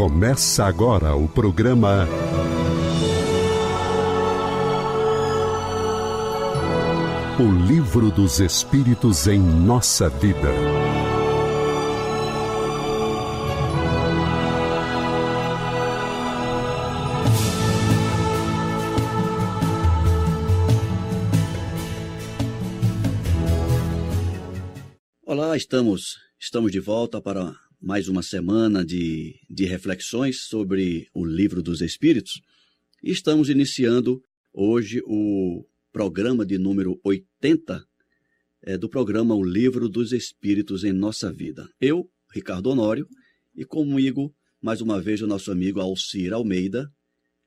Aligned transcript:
Começa 0.00 0.64
agora 0.64 1.14
o 1.14 1.28
programa 1.28 2.08
O 7.38 7.66
Livro 7.66 8.10
dos 8.10 8.40
Espíritos 8.40 9.26
em 9.26 9.38
Nossa 9.38 10.08
Vida. 10.08 10.48
Olá, 25.26 25.54
estamos, 25.54 26.29
estamos 26.40 26.72
de 26.72 26.80
volta 26.80 27.20
para 27.20 27.54
mais 27.78 28.08
uma 28.08 28.22
semana 28.22 28.82
de, 28.82 29.38
de 29.48 29.66
reflexões 29.66 30.40
sobre 30.46 31.06
o 31.12 31.22
Livro 31.22 31.62
dos 31.62 31.82
Espíritos. 31.82 32.40
E 33.02 33.10
estamos 33.10 33.50
iniciando 33.50 34.24
hoje 34.50 35.02
o 35.04 35.66
programa 35.92 36.46
de 36.46 36.56
número 36.56 36.98
80 37.04 37.84
é, 38.62 38.78
do 38.78 38.88
programa 38.88 39.34
O 39.34 39.44
Livro 39.44 39.86
dos 39.86 40.12
Espíritos 40.12 40.82
em 40.82 40.94
Nossa 40.94 41.30
Vida. 41.30 41.68
Eu, 41.78 42.10
Ricardo 42.34 42.70
Honório, 42.70 43.06
e 43.54 43.66
comigo, 43.66 44.34
mais 44.62 44.80
uma 44.80 44.98
vez, 44.98 45.20
o 45.20 45.26
nosso 45.26 45.52
amigo 45.52 45.78
Alcir 45.78 46.32
Almeida, 46.32 46.90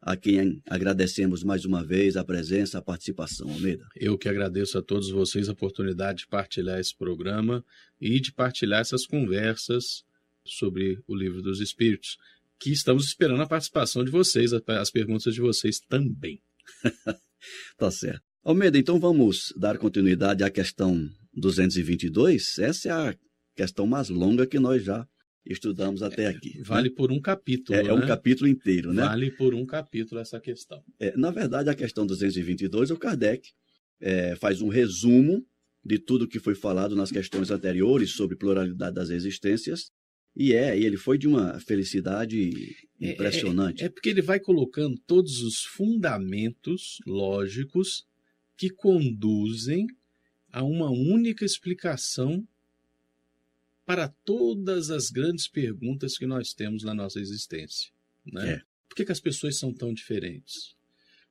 a 0.06 0.18
quem 0.18 0.62
agradecemos 0.66 1.44
mais 1.44 1.64
uma 1.64 1.82
vez 1.82 2.18
a 2.18 2.26
presença, 2.26 2.78
a 2.78 2.82
participação, 2.82 3.50
Almeida. 3.50 3.88
Eu 3.96 4.18
que 4.18 4.28
agradeço 4.28 4.78
a 4.78 4.82
todos 4.82 5.10
vocês 5.10 5.48
a 5.48 5.54
oportunidade 5.54 6.20
de 6.20 6.28
partilhar 6.28 6.78
esse 6.78 6.96
programa 6.96 7.64
e 8.02 8.20
de 8.20 8.34
partilhar 8.34 8.82
essas 8.82 9.06
conversas 9.06 10.04
sobre 10.44 11.02
o 11.08 11.16
livro 11.16 11.42
dos 11.42 11.62
Espíritos, 11.62 12.18
que 12.60 12.72
estamos 12.72 13.06
esperando 13.06 13.44
a 13.44 13.48
participação 13.48 14.04
de 14.04 14.12
vocês, 14.12 14.52
as 14.54 14.92
perguntas 14.92 15.34
de 15.34 15.40
vocês 15.40 15.80
também. 15.80 16.42
tá 17.78 17.90
certo. 17.90 18.22
Almeida, 18.44 18.78
então 18.78 19.00
vamos 19.00 19.54
dar 19.56 19.78
continuidade 19.78 20.44
à 20.44 20.50
questão 20.50 21.10
222. 21.34 22.60
Essa 22.60 22.90
é 22.90 22.92
a 22.92 23.16
questão 23.56 23.88
mais 23.88 24.10
longa 24.10 24.46
que 24.46 24.60
nós 24.60 24.84
já 24.84 25.08
estudamos 25.46 26.02
até 26.02 26.28
aqui. 26.28 26.58
Né? 26.58 26.64
Vale 26.66 26.90
né? 26.90 26.96
por 26.96 27.12
um 27.12 27.20
capítulo. 27.20 27.78
É, 27.78 27.84
né? 27.84 27.90
é, 27.90 27.94
um 27.94 28.06
capítulo 28.06 28.48
inteiro, 28.48 28.94
né? 28.94 29.04
Vale 29.04 29.32
por 29.32 29.54
um 29.54 29.66
capítulo 29.66 30.22
essa 30.22 30.40
questão. 30.40 30.84
É, 31.00 31.16
na 31.18 31.32
verdade, 31.32 31.70
a 31.70 31.76
questão 31.76 32.06
222, 32.06 32.92
o 32.92 32.98
Kardec 32.98 33.52
é, 34.00 34.36
faz 34.36 34.62
um 34.62 34.70
resumo 34.70 35.46
de 35.84 36.00
tudo 36.00 36.28
que 36.28 36.40
foi 36.40 36.56
falado 36.56 36.96
nas 36.96 37.12
questões 37.12 37.52
anteriores 37.52 38.12
sobre 38.12 38.36
pluralidade 38.36 38.96
das 38.96 39.10
existências 39.10 39.92
e 40.36 40.54
é, 40.54 40.78
ele 40.78 40.98
foi 40.98 41.18
de 41.18 41.28
uma 41.28 41.60
felicidade 41.60 42.76
impressionante. 43.00 43.82
É, 43.82 43.86
é, 43.86 43.88
é, 43.88 43.90
porque 43.90 44.10
ele 44.10 44.22
vai 44.22 44.40
colocando 44.40 45.00
todos 45.06 45.42
os 45.42 45.64
fundamentos 45.64 46.98
lógicos 47.06 48.06
que 48.58 48.70
conduzem 48.70 49.86
a 50.52 50.64
uma 50.64 50.90
única 50.90 51.46
explicação 51.46 52.48
para 53.94 54.08
todas 54.08 54.90
as 54.90 55.12
grandes 55.12 55.48
perguntas 55.48 56.18
que 56.18 56.26
nós 56.26 56.52
temos 56.52 56.84
na 56.84 56.96
nossa 56.96 57.20
existência. 57.20 57.92
Né? 58.26 58.54
É. 58.54 58.62
Por 58.90 58.96
que, 58.96 59.06
que 59.06 59.12
as 59.12 59.20
pessoas 59.20 59.60
são 59.60 59.72
tão 59.72 59.94
diferentes? 59.94 60.76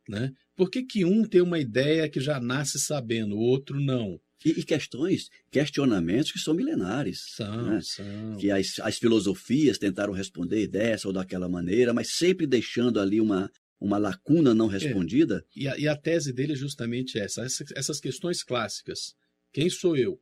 Né? 0.08 0.32
Por 0.54 0.70
que, 0.70 0.84
que 0.84 1.04
um 1.04 1.24
tem 1.24 1.40
uma 1.40 1.58
ideia 1.58 2.08
que 2.08 2.20
já 2.20 2.38
nasce 2.38 2.78
sabendo, 2.78 3.34
o 3.34 3.40
outro 3.40 3.80
não? 3.80 4.20
E, 4.44 4.50
e, 4.50 4.62
questões, 4.62 5.28
questionamentos 5.50 6.30
que 6.30 6.38
são 6.38 6.54
milenares. 6.54 7.24
São, 7.34 7.66
né? 7.66 7.80
são. 7.82 8.36
Que 8.38 8.52
as, 8.52 8.78
as 8.78 8.96
filosofias 8.96 9.76
tentaram 9.76 10.12
responder 10.12 10.68
dessa 10.68 11.08
ou 11.08 11.12
daquela 11.12 11.48
maneira, 11.48 11.92
mas 11.92 12.12
sempre 12.12 12.46
deixando 12.46 13.00
ali 13.00 13.20
uma, 13.20 13.50
uma 13.80 13.98
lacuna 13.98 14.54
não 14.54 14.68
respondida. 14.68 15.44
É. 15.56 15.60
E, 15.60 15.68
a, 15.68 15.78
e, 15.78 15.88
a, 15.88 15.96
tese 15.96 16.32
dele 16.32 16.52
é 16.52 16.56
justamente 16.56 17.18
essa, 17.18 17.42
essa, 17.42 17.64
essas 17.74 17.98
questões 17.98 18.44
clássicas. 18.44 19.16
Quem 19.52 19.68
sou 19.68 19.96
eu? 19.96 20.20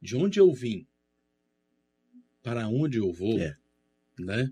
De 0.00 0.16
onde 0.16 0.40
eu 0.40 0.50
vim? 0.54 0.87
Para 2.48 2.68
onde 2.68 2.98
eu 2.98 3.12
vou? 3.12 3.38
É. 3.38 3.56
Né? 4.18 4.50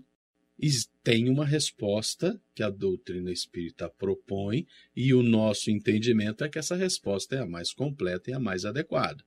E 0.59 0.69
tem 1.03 1.29
uma 1.29 1.45
resposta 1.45 2.39
que 2.55 2.63
a 2.63 2.69
doutrina 2.69 3.31
espírita 3.31 3.89
propõe, 3.89 4.65
e 4.95 5.13
o 5.13 5.21
nosso 5.21 5.69
entendimento 5.69 6.43
é 6.43 6.49
que 6.49 6.57
essa 6.57 6.75
resposta 6.75 7.35
é 7.35 7.39
a 7.39 7.45
mais 7.45 7.71
completa 7.71 8.31
e 8.31 8.33
a 8.33 8.39
mais 8.39 8.65
adequada. 8.65 9.23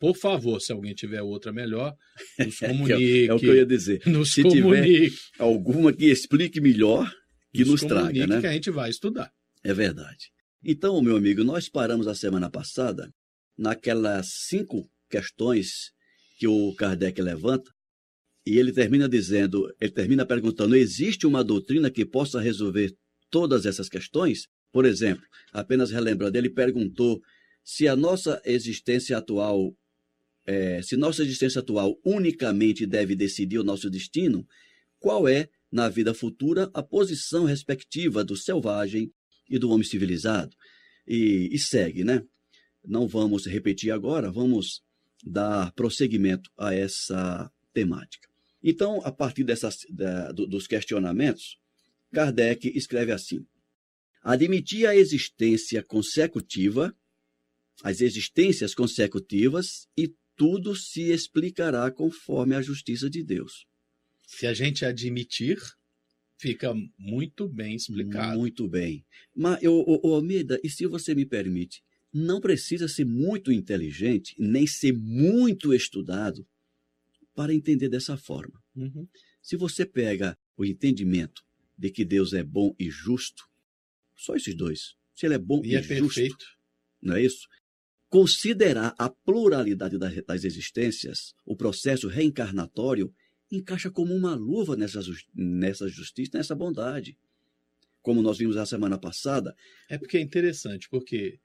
Por 0.00 0.16
favor, 0.16 0.60
se 0.60 0.72
alguém 0.72 0.92
tiver 0.92 1.22
outra 1.22 1.52
melhor, 1.52 1.96
nos 2.38 2.58
comunique. 2.60 3.28
é, 3.28 3.32
o 3.32 3.38
que 3.38 3.46
eu 3.46 3.54
ia 3.54 3.64
dizer. 3.64 4.02
Nos 4.06 4.34
se 4.34 4.42
comunique. 4.42 5.10
tiver 5.10 5.12
alguma 5.38 5.92
que 5.92 6.06
explique 6.06 6.60
melhor, 6.60 7.10
que 7.52 7.60
nos, 7.60 7.82
nos 7.82 7.84
traga, 7.84 8.26
né? 8.26 8.40
que 8.40 8.46
a 8.46 8.52
gente 8.52 8.70
vai 8.70 8.90
estudar. 8.90 9.32
É 9.62 9.72
verdade. 9.72 10.30
Então, 10.62 11.00
meu 11.00 11.16
amigo, 11.16 11.44
nós 11.44 11.68
paramos 11.68 12.08
a 12.08 12.14
semana 12.14 12.50
passada 12.50 13.10
naquelas 13.56 14.26
cinco 14.48 14.90
questões 15.08 15.93
que 16.44 16.48
o 16.48 16.74
Kardec 16.74 17.22
levanta 17.22 17.72
e 18.46 18.58
ele 18.58 18.70
termina 18.70 19.08
dizendo, 19.08 19.74
ele 19.80 19.90
termina 19.90 20.26
perguntando: 20.26 20.76
existe 20.76 21.26
uma 21.26 21.42
doutrina 21.42 21.90
que 21.90 22.04
possa 22.04 22.38
resolver 22.38 22.94
todas 23.30 23.64
essas 23.64 23.88
questões? 23.88 24.46
Por 24.70 24.84
exemplo, 24.84 25.24
apenas 25.54 25.90
relembrando, 25.90 26.36
ele 26.36 26.50
perguntou 26.50 27.18
se 27.64 27.88
a 27.88 27.96
nossa 27.96 28.42
existência 28.44 29.16
atual, 29.16 29.74
é, 30.46 30.82
se 30.82 30.98
nossa 30.98 31.22
existência 31.22 31.60
atual 31.60 31.98
unicamente 32.04 32.84
deve 32.84 33.16
decidir 33.16 33.58
o 33.58 33.64
nosso 33.64 33.88
destino, 33.88 34.46
qual 34.98 35.26
é, 35.26 35.48
na 35.72 35.88
vida 35.88 36.12
futura, 36.12 36.70
a 36.74 36.82
posição 36.82 37.44
respectiva 37.46 38.22
do 38.22 38.36
selvagem 38.36 39.10
e 39.48 39.58
do 39.58 39.70
homem 39.70 39.86
civilizado? 39.86 40.54
E, 41.08 41.48
e 41.50 41.58
segue, 41.58 42.04
né? 42.04 42.22
Não 42.84 43.08
vamos 43.08 43.46
repetir 43.46 43.90
agora, 43.90 44.30
vamos 44.30 44.82
dar 45.24 45.72
prosseguimento 45.72 46.50
a 46.56 46.74
essa 46.74 47.50
temática. 47.72 48.28
Então, 48.62 49.00
a 49.04 49.12
partir 49.12 49.44
dessas, 49.44 49.78
da, 49.90 50.32
do, 50.32 50.46
dos 50.46 50.66
questionamentos, 50.66 51.58
Kardec 52.12 52.70
escreve 52.74 53.12
assim: 53.12 53.46
admitir 54.22 54.86
a 54.86 54.96
existência 54.96 55.82
consecutiva, 55.82 56.94
as 57.82 58.00
existências 58.00 58.74
consecutivas, 58.74 59.88
e 59.96 60.14
tudo 60.36 60.74
se 60.74 61.10
explicará 61.10 61.90
conforme 61.90 62.54
a 62.54 62.62
justiça 62.62 63.08
de 63.10 63.22
Deus. 63.22 63.66
Se 64.26 64.46
a 64.46 64.54
gente 64.54 64.84
admitir, 64.84 65.58
fica 66.38 66.74
muito 66.98 67.48
bem 67.48 67.76
explicado. 67.76 68.38
Muito 68.38 68.68
bem. 68.68 69.04
Mas, 69.34 69.62
ô, 69.64 70.14
Almeida, 70.14 70.58
e 70.64 70.70
se 70.70 70.86
você 70.86 71.14
me 71.14 71.26
permite, 71.26 71.82
não 72.14 72.40
precisa 72.40 72.86
ser 72.86 73.04
muito 73.04 73.50
inteligente, 73.50 74.36
nem 74.38 74.68
ser 74.68 74.92
muito 74.92 75.74
estudado 75.74 76.46
para 77.34 77.52
entender 77.52 77.88
dessa 77.88 78.16
forma. 78.16 78.62
Uhum. 78.76 79.08
Se 79.42 79.56
você 79.56 79.84
pega 79.84 80.38
o 80.56 80.64
entendimento 80.64 81.42
de 81.76 81.90
que 81.90 82.04
Deus 82.04 82.32
é 82.32 82.44
bom 82.44 82.72
e 82.78 82.88
justo, 82.88 83.42
só 84.14 84.36
esses 84.36 84.54
dois. 84.54 84.94
Se 85.12 85.26
ele 85.26 85.34
é 85.34 85.38
bom 85.38 85.60
e, 85.64 85.70
e 85.70 85.74
é 85.74 85.82
justo, 85.82 86.20
perfeito. 86.20 86.46
não 87.02 87.16
é 87.16 87.22
isso? 87.24 87.48
Considerar 88.08 88.94
a 88.96 89.10
pluralidade 89.10 89.98
das 89.98 90.44
existências, 90.44 91.34
o 91.44 91.56
processo 91.56 92.06
reencarnatório, 92.06 93.12
encaixa 93.50 93.90
como 93.90 94.14
uma 94.14 94.36
luva 94.36 94.76
nessa, 94.76 95.00
nessa 95.34 95.88
justiça, 95.88 96.38
nessa 96.38 96.54
bondade. 96.54 97.18
Como 98.02 98.22
nós 98.22 98.38
vimos 98.38 98.54
na 98.54 98.66
semana 98.66 98.98
passada. 98.98 99.52
É 99.88 99.98
porque 99.98 100.16
é 100.16 100.20
interessante, 100.20 100.88
porque 100.88 101.40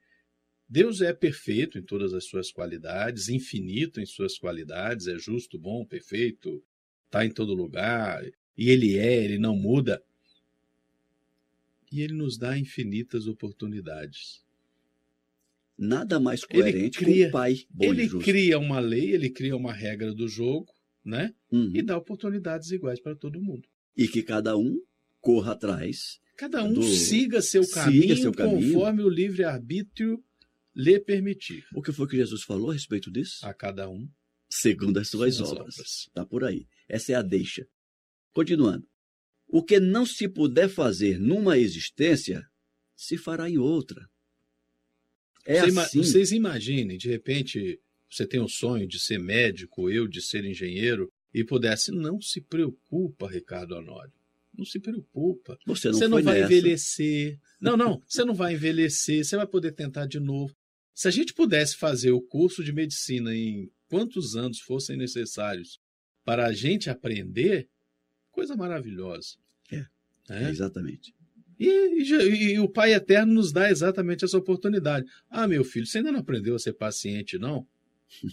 Deus 0.69 1.01
é 1.01 1.11
perfeito 1.11 1.79
em 1.79 1.81
todas 1.81 2.13
as 2.13 2.25
suas 2.25 2.51
qualidades, 2.51 3.27
infinito 3.27 3.99
em 3.99 4.05
suas 4.05 4.37
qualidades, 4.37 5.07
é 5.07 5.17
justo, 5.17 5.57
bom, 5.57 5.83
perfeito, 5.83 6.63
está 7.05 7.25
em 7.25 7.31
todo 7.31 7.55
lugar, 7.55 8.23
e 8.55 8.69
Ele 8.69 8.95
é, 8.95 9.23
Ele 9.23 9.39
não 9.39 9.55
muda. 9.55 10.03
E 11.91 12.01
Ele 12.01 12.13
nos 12.13 12.37
dá 12.37 12.55
infinitas 12.55 13.25
oportunidades. 13.25 14.43
Nada 15.75 16.19
mais 16.19 16.43
coerente 16.43 16.99
cria, 16.99 17.25
com 17.25 17.29
o 17.29 17.31
Pai 17.31 17.65
bom 17.67 17.85
Ele 17.85 18.07
cria 18.19 18.59
uma 18.59 18.79
lei, 18.79 19.11
Ele 19.13 19.29
cria 19.31 19.55
uma 19.55 19.73
regra 19.73 20.13
do 20.13 20.27
jogo, 20.27 20.71
né? 21.03 21.33
Uhum. 21.51 21.71
E 21.73 21.81
dá 21.81 21.97
oportunidades 21.97 22.69
iguais 22.69 22.99
para 22.99 23.15
todo 23.15 23.41
mundo. 23.41 23.67
E 23.97 24.07
que 24.07 24.21
cada 24.21 24.55
um 24.55 24.79
corra 25.19 25.53
atrás. 25.53 26.19
Cada 26.37 26.63
um 26.63 26.73
do... 26.73 26.83
siga 26.83 27.41
seu 27.41 27.63
siga 27.63 27.85
caminho 27.85 28.17
seu 28.17 28.31
caminho. 28.31 28.73
conforme 28.73 29.01
o 29.01 29.09
livre-arbítrio 29.09 30.23
lhe 30.79 30.99
permitir. 30.99 31.65
O 31.73 31.81
que 31.81 31.91
foi 31.91 32.07
que 32.07 32.15
Jesus 32.15 32.43
falou 32.43 32.69
a 32.69 32.73
respeito 32.73 33.11
disso? 33.11 33.45
A 33.45 33.53
cada 33.53 33.89
um. 33.89 34.09
Segundo 34.49 34.97
as 34.97 35.09
suas, 35.09 35.41
obras. 35.41 35.77
Está 36.07 36.25
por 36.25 36.43
aí. 36.43 36.65
Essa 36.87 37.11
é 37.11 37.15
a 37.15 37.21
deixa. 37.21 37.67
Continuando. 38.31 38.87
O 39.47 39.63
que 39.63 39.79
não 39.79 40.05
se 40.05 40.27
puder 40.29 40.69
fazer 40.69 41.19
numa 41.19 41.57
existência, 41.57 42.45
se 42.95 43.17
fará 43.17 43.49
em 43.49 43.57
outra. 43.57 44.07
É 45.45 45.61
Você 45.61 45.79
assim. 45.79 45.97
Vocês 46.03 46.31
imaginem, 46.31 46.97
de 46.97 47.09
repente, 47.09 47.79
você 48.09 48.25
tem 48.25 48.39
o 48.39 48.47
sonho 48.47 48.87
de 48.87 48.99
ser 48.99 49.19
médico, 49.19 49.89
eu 49.89 50.07
de 50.07 50.21
ser 50.21 50.45
engenheiro, 50.45 51.11
e 51.33 51.43
pudesse. 51.43 51.91
Não 51.91 52.21
se 52.21 52.41
preocupa, 52.41 53.29
Ricardo 53.29 53.75
Honório. 53.75 54.13
Não 54.57 54.65
se 54.65 54.79
preocupa. 54.79 55.57
Você 55.65 55.89
não, 55.89 55.93
Você 55.97 56.07
não 56.07 56.21
vai 56.23 56.39
nessa. 56.41 56.53
envelhecer. 56.53 57.39
Não, 57.61 57.77
não, 57.77 58.01
você 58.07 58.23
não 58.25 58.33
vai 58.33 58.53
envelhecer, 58.53 59.23
você 59.23 59.35
vai 59.35 59.47
poder 59.47 59.73
tentar 59.73 60.05
de 60.05 60.19
novo. 60.19 60.55
Se 60.99 61.07
a 61.07 61.11
gente 61.11 61.33
pudesse 61.33 61.77
fazer 61.77 62.11
o 62.11 62.19
curso 62.19 62.61
de 62.61 62.73
medicina 62.73 63.33
em 63.33 63.71
quantos 63.87 64.35
anos 64.35 64.59
fossem 64.59 64.97
necessários 64.97 65.79
para 66.25 66.45
a 66.45 66.51
gente 66.51 66.89
aprender, 66.89 67.69
coisa 68.29 68.53
maravilhosa. 68.53 69.37
É. 69.71 69.85
Né? 70.29 70.49
Exatamente. 70.49 71.15
E, 71.57 72.03
e 72.03 72.51
e 72.51 72.59
o 72.59 72.67
Pai 72.67 72.93
Eterno 72.93 73.33
nos 73.33 73.53
dá 73.53 73.71
exatamente 73.71 74.25
essa 74.25 74.37
oportunidade. 74.37 75.09
Ah, 75.29 75.47
meu 75.47 75.63
filho, 75.63 75.85
você 75.87 75.99
ainda 75.99 76.11
não 76.11 76.19
aprendeu 76.19 76.53
a 76.53 76.59
ser 76.59 76.73
paciente, 76.73 77.37
não? 77.37 77.65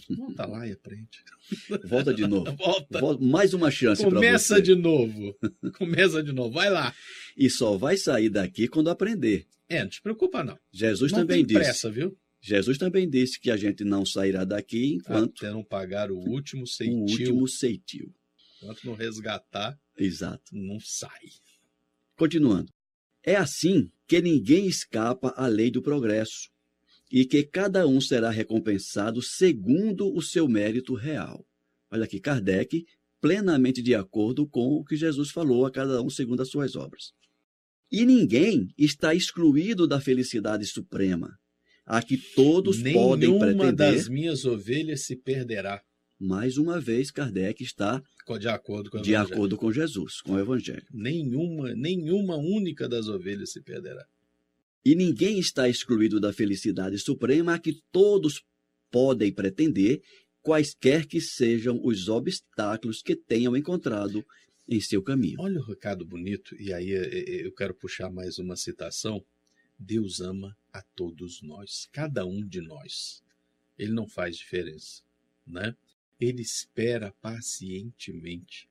Volta 0.09 0.45
lá 0.45 0.67
e 0.67 0.73
aprende. 0.73 1.23
Volta 1.85 2.13
de 2.13 2.27
novo. 2.27 2.51
Volta. 2.59 2.99
Volta- 2.99 3.23
mais 3.23 3.53
uma 3.53 3.71
chance 3.71 4.01
para 4.01 4.11
Começa 4.11 4.55
você. 4.55 4.61
de 4.61 4.75
novo. 4.75 5.33
Começa 5.77 6.21
de 6.21 6.33
novo. 6.33 6.51
Vai 6.51 6.69
lá. 6.69 6.93
E 7.37 7.49
só 7.49 7.77
vai 7.77 7.95
sair 7.95 8.27
daqui 8.27 8.67
quando 8.67 8.89
aprender. 8.89 9.45
É, 9.69 9.83
não 9.83 9.89
te 9.89 10.01
preocupa, 10.01 10.43
não. 10.43 10.59
Jesus 10.69 11.13
não 11.13 11.19
também 11.19 11.37
tem 11.37 11.45
disse. 11.45 11.59
pressa, 11.59 11.89
viu? 11.89 12.13
Jesus 12.47 12.77
também 12.77 13.09
disse 13.09 13.37
que 13.41 13.51
a 13.51 13.57
gente 13.57 13.83
não 13.83 14.05
sairá 14.05 14.45
daqui 14.45 14.93
enquanto 14.93 15.43
Até 15.45 15.51
não 15.51 15.65
pagar 15.65 16.09
o 16.09 16.17
último 16.17 16.63
o 16.63 16.67
ceitil. 16.67 17.01
último 17.01 17.47
ceitil. 17.47 18.13
Enquanto 18.63 18.85
não 18.85 18.93
resgatar, 18.93 19.77
Exato. 19.97 20.55
não 20.55 20.79
sai. 20.79 21.27
Continuando. 22.15 22.71
É 23.21 23.35
assim 23.35 23.91
que 24.07 24.21
ninguém 24.21 24.65
escapa 24.65 25.33
à 25.35 25.45
lei 25.47 25.69
do 25.69 25.81
progresso 25.81 26.49
e 27.11 27.25
que 27.25 27.43
cada 27.43 27.85
um 27.85 27.99
será 27.99 28.29
recompensado 28.29 29.21
segundo 29.21 30.15
o 30.15 30.21
seu 30.21 30.47
mérito 30.47 30.93
real. 30.93 31.45
Olha 31.91 32.05
aqui, 32.05 32.17
Kardec, 32.17 32.85
plenamente 33.19 33.81
de 33.81 33.93
acordo 33.93 34.47
com 34.47 34.67
o 34.75 34.85
que 34.85 34.95
Jesus 34.95 35.31
falou 35.31 35.65
a 35.65 35.71
cada 35.71 36.01
um 36.01 36.09
segundo 36.09 36.41
as 36.41 36.49
suas 36.49 36.77
obras. 36.77 37.11
E 37.91 38.05
ninguém 38.05 38.69
está 38.77 39.13
excluído 39.13 39.85
da 39.85 39.99
felicidade 39.99 40.65
suprema, 40.65 41.37
a 41.87 42.01
que 42.03 42.17
todos 42.17 42.83
podem 42.83 43.29
Nenhuma 43.29 43.45
pretender. 43.45 43.73
das 43.75 44.09
minhas 44.09 44.43
ovelhas 44.43 45.05
se 45.05 45.15
perderá. 45.15 45.81
Mais 46.19 46.57
uma 46.57 46.81
vez, 46.81 47.09
Kardec 47.09 47.63
está 47.63 48.03
De 48.39 48.47
acordo 48.49 48.89
com 48.89 49.01
de 49.01 49.13
Evangelho. 49.13 49.33
acordo 49.33 49.57
com 49.57 49.71
Jesus, 49.71 50.21
com 50.21 50.33
o 50.33 50.39
Evangelho. 50.39 50.85
Nenhuma, 50.91 51.73
nenhuma 51.73 52.35
única 52.35 52.89
das 52.89 53.07
ovelhas 53.07 53.53
se 53.53 53.61
perderá. 53.61 54.05
E 54.83 54.95
ninguém 54.95 55.39
está 55.39 55.69
excluído 55.69 56.19
da 56.19 56.33
felicidade 56.33 56.97
suprema 56.99 57.53
a 57.53 57.59
que 57.59 57.79
todos 57.91 58.43
podem 58.91 59.31
pretender, 59.31 60.01
quaisquer 60.41 61.05
que 61.05 61.21
sejam 61.21 61.79
os 61.83 62.09
obstáculos 62.09 63.01
que 63.01 63.15
tenham 63.15 63.55
encontrado 63.55 64.25
em 64.67 64.81
seu 64.81 65.01
caminho. 65.01 65.39
Olha 65.39 65.59
o 65.59 65.63
recado 65.63 66.05
bonito, 66.05 66.53
e 66.59 66.73
aí 66.73 66.91
eh, 66.91 67.09
eh, 67.13 67.45
eu 67.47 67.53
quero 67.53 67.73
puxar 67.73 68.09
mais 68.11 68.37
uma 68.39 68.55
citação. 68.57 69.23
Deus 69.79 70.19
ama 70.19 70.55
a 70.77 70.81
todos 70.95 71.41
nós, 71.41 71.87
cada 71.91 72.25
um 72.25 72.45
de 72.45 72.61
nós. 72.61 73.23
Ele 73.77 73.91
não 73.91 74.07
faz 74.07 74.37
diferença, 74.37 75.01
né? 75.45 75.75
Ele 76.19 76.41
espera 76.41 77.13
pacientemente, 77.21 78.67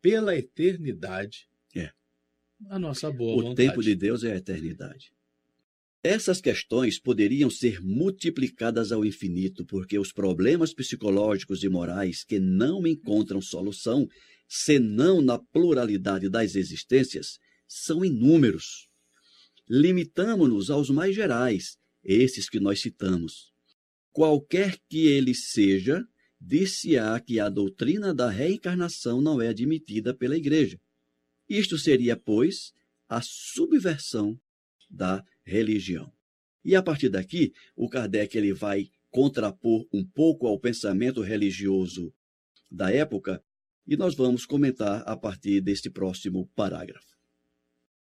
pela 0.00 0.36
eternidade, 0.36 1.48
É. 1.74 1.90
a 2.68 2.78
nossa 2.78 3.10
boa 3.10 3.34
O 3.36 3.42
vontade. 3.42 3.68
tempo 3.68 3.82
de 3.82 3.94
Deus 3.96 4.22
é 4.22 4.32
a 4.32 4.36
eternidade. 4.36 5.12
Essas 6.02 6.40
questões 6.40 6.98
poderiam 7.00 7.48
ser 7.48 7.80
multiplicadas 7.80 8.92
ao 8.92 9.04
infinito, 9.04 9.64
porque 9.64 9.98
os 9.98 10.12
problemas 10.12 10.74
psicológicos 10.74 11.64
e 11.64 11.68
morais 11.68 12.22
que 12.22 12.38
não 12.38 12.86
encontram 12.86 13.40
solução, 13.40 14.06
senão 14.46 15.22
na 15.22 15.38
pluralidade 15.38 16.28
das 16.28 16.54
existências, 16.54 17.38
são 17.66 18.04
inúmeros. 18.04 18.88
Limitamo-nos 19.68 20.70
aos 20.70 20.90
mais 20.90 21.14
gerais, 21.14 21.78
esses 22.02 22.48
que 22.48 22.60
nós 22.60 22.80
citamos. 22.80 23.52
Qualquer 24.12 24.78
que 24.88 25.06
ele 25.06 25.34
seja, 25.34 26.06
dir-se-á 26.40 27.18
que 27.20 27.40
a 27.40 27.48
doutrina 27.48 28.14
da 28.14 28.28
reencarnação 28.28 29.20
não 29.20 29.40
é 29.40 29.48
admitida 29.48 30.14
pela 30.14 30.36
Igreja. 30.36 30.78
Isto 31.48 31.78
seria, 31.78 32.16
pois, 32.16 32.72
a 33.08 33.20
subversão 33.22 34.38
da 34.90 35.24
religião. 35.42 36.12
E 36.64 36.76
a 36.76 36.82
partir 36.82 37.08
daqui, 37.08 37.52
o 37.76 37.88
Kardec 37.88 38.36
ele 38.36 38.52
vai 38.52 38.90
contrapor 39.10 39.86
um 39.92 40.04
pouco 40.04 40.46
ao 40.46 40.58
pensamento 40.58 41.20
religioso 41.20 42.12
da 42.70 42.90
época, 42.90 43.42
e 43.86 43.96
nós 43.96 44.14
vamos 44.14 44.44
comentar 44.46 45.02
a 45.06 45.16
partir 45.16 45.60
deste 45.60 45.88
próximo 45.88 46.50
parágrafo. 46.54 47.13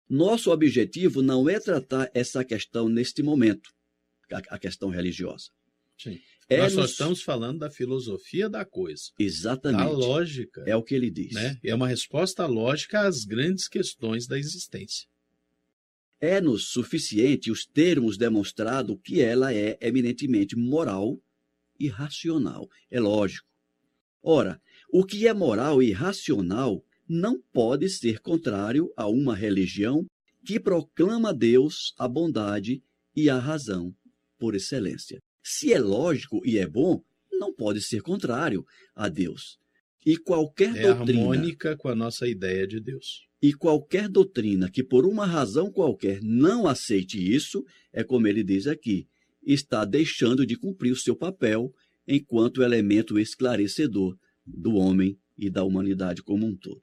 Nosso 0.09 0.51
objetivo 0.51 1.23
não 1.23 1.49
é 1.49 1.59
tratar 1.59 2.11
essa 2.15 2.45
questão 2.45 2.89
neste 2.89 3.23
momento, 3.23 3.71
a 4.33 4.55
a 4.57 4.59
questão 4.59 4.89
religiosa. 4.91 5.51
Sim. 5.99 6.21
É 6.49 6.59
Nós 6.59 6.73
só 6.75 6.83
nos- 6.83 6.91
estamos 6.91 7.23
falando 7.23 7.61
da 7.61 7.71
filosofia 7.71 8.51
da 8.51 8.65
coisa, 8.67 9.05
Exatamente. 9.19 9.93
lógica, 9.95 10.63
É 10.67 10.77
o 10.77 10.83
que 10.83 10.95
ele 10.95 11.11
diz. 11.11 11.33
né? 11.33 11.59
É 11.65 11.75
uma 11.75 11.89
resposta 11.89 12.45
lógica 12.47 13.01
às 13.07 13.25
grandes 13.25 13.67
questões 13.67 14.27
da 14.27 14.39
existência. 14.39 15.07
É-nos 16.21 16.69
suficiente 16.69 17.51
os 17.51 17.65
termos 17.67 18.17
demonstrado 18.17 18.99
que 18.99 19.21
ela 19.23 19.55
é 19.55 19.79
eminentemente 19.81 20.55
moral 20.57 21.19
e 21.79 21.89
racional. 21.89 22.69
É 22.91 23.01
lógico. 23.01 23.47
Ora, 24.23 24.61
o 24.91 25.05
que 25.05 25.27
é 25.27 25.35
moral 25.35 25.83
e 25.83 25.93
racional 25.93 26.85
não 27.09 27.41
pode 27.53 27.89
ser 27.89 28.21
contrário 28.21 28.93
a 28.97 29.07
uma 29.09 29.35
religião 29.35 30.07
que 30.45 30.59
proclama 30.61 31.31
a 31.31 31.33
Deus 31.33 31.95
a 31.99 32.07
bondade 32.09 32.83
e 33.17 33.29
a 33.31 33.39
razão 33.39 33.95
por 34.39 34.55
excelência. 34.55 35.21
Se 35.43 35.73
é 35.73 35.79
lógico 35.79 36.41
e 36.45 36.59
é 36.59 36.67
bom, 36.67 37.03
não 37.33 37.53
pode 37.53 37.81
ser 37.83 38.01
contrário 38.03 38.65
a 38.95 39.09
Deus. 39.09 39.59
E 40.05 40.17
qualquer 40.17 40.77
É 40.77 40.83
doutrina 40.95 41.21
harmônica 41.21 41.77
com 41.77 41.89
a 41.89 41.95
nossa 41.95 42.27
ideia 42.29 42.67
de 42.67 42.79
Deus. 42.81 43.27
e 43.41 43.53
qualquer 43.53 44.09
doutrina 44.09 44.71
que 44.71 44.83
por 44.83 45.05
uma 45.07 45.27
razão 45.27 45.71
qualquer 45.71 46.21
não 46.23 46.67
aceite 46.67 47.19
isso, 47.19 47.65
é 47.93 48.03
como 48.03 48.27
ele 48.27 48.43
diz 48.43 48.67
aqui, 48.67 49.07
está 49.43 49.85
deixando 49.85 50.47
de 50.47 50.57
cumprir 50.57 50.93
o 50.93 50.97
seu 50.97 51.15
papel 51.15 51.71
enquanto 52.09 52.63
elemento 52.63 53.19
esclarecedor 53.19 54.17
do 54.47 54.75
homem 54.75 55.19
e 55.37 55.51
da 55.51 55.63
humanidade 55.63 56.23
como 56.23 56.47
um 56.47 56.57
todo. 56.57 56.81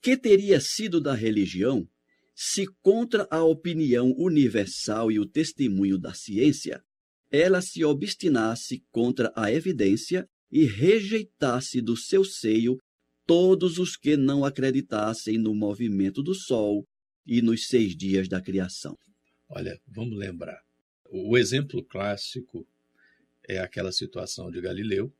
Que 0.00 0.16
teria 0.16 0.60
sido 0.60 1.00
da 1.00 1.14
religião 1.14 1.88
se 2.34 2.66
contra 2.80 3.26
a 3.30 3.42
opinião 3.42 4.14
universal 4.16 5.10
e 5.10 5.18
o 5.18 5.26
testemunho 5.26 5.98
da 5.98 6.14
ciência, 6.14 6.80
ela 7.30 7.60
se 7.60 7.84
obstinasse 7.84 8.84
contra 8.92 9.32
a 9.34 9.52
evidência 9.52 10.28
e 10.50 10.64
rejeitasse 10.64 11.80
do 11.80 11.96
seu 11.96 12.24
seio 12.24 12.78
todos 13.26 13.78
os 13.78 13.96
que 13.96 14.16
não 14.16 14.44
acreditassem 14.44 15.36
no 15.36 15.54
movimento 15.54 16.22
do 16.22 16.34
Sol 16.34 16.86
e 17.26 17.42
nos 17.42 17.66
seis 17.66 17.94
dias 17.94 18.28
da 18.28 18.40
criação. 18.40 18.96
Olha, 19.48 19.78
vamos 19.86 20.16
lembrar. 20.16 20.62
O 21.10 21.36
exemplo 21.36 21.84
clássico 21.84 22.66
é 23.46 23.58
aquela 23.58 23.92
situação 23.92 24.50
de 24.50 24.60
Galileu. 24.60 25.12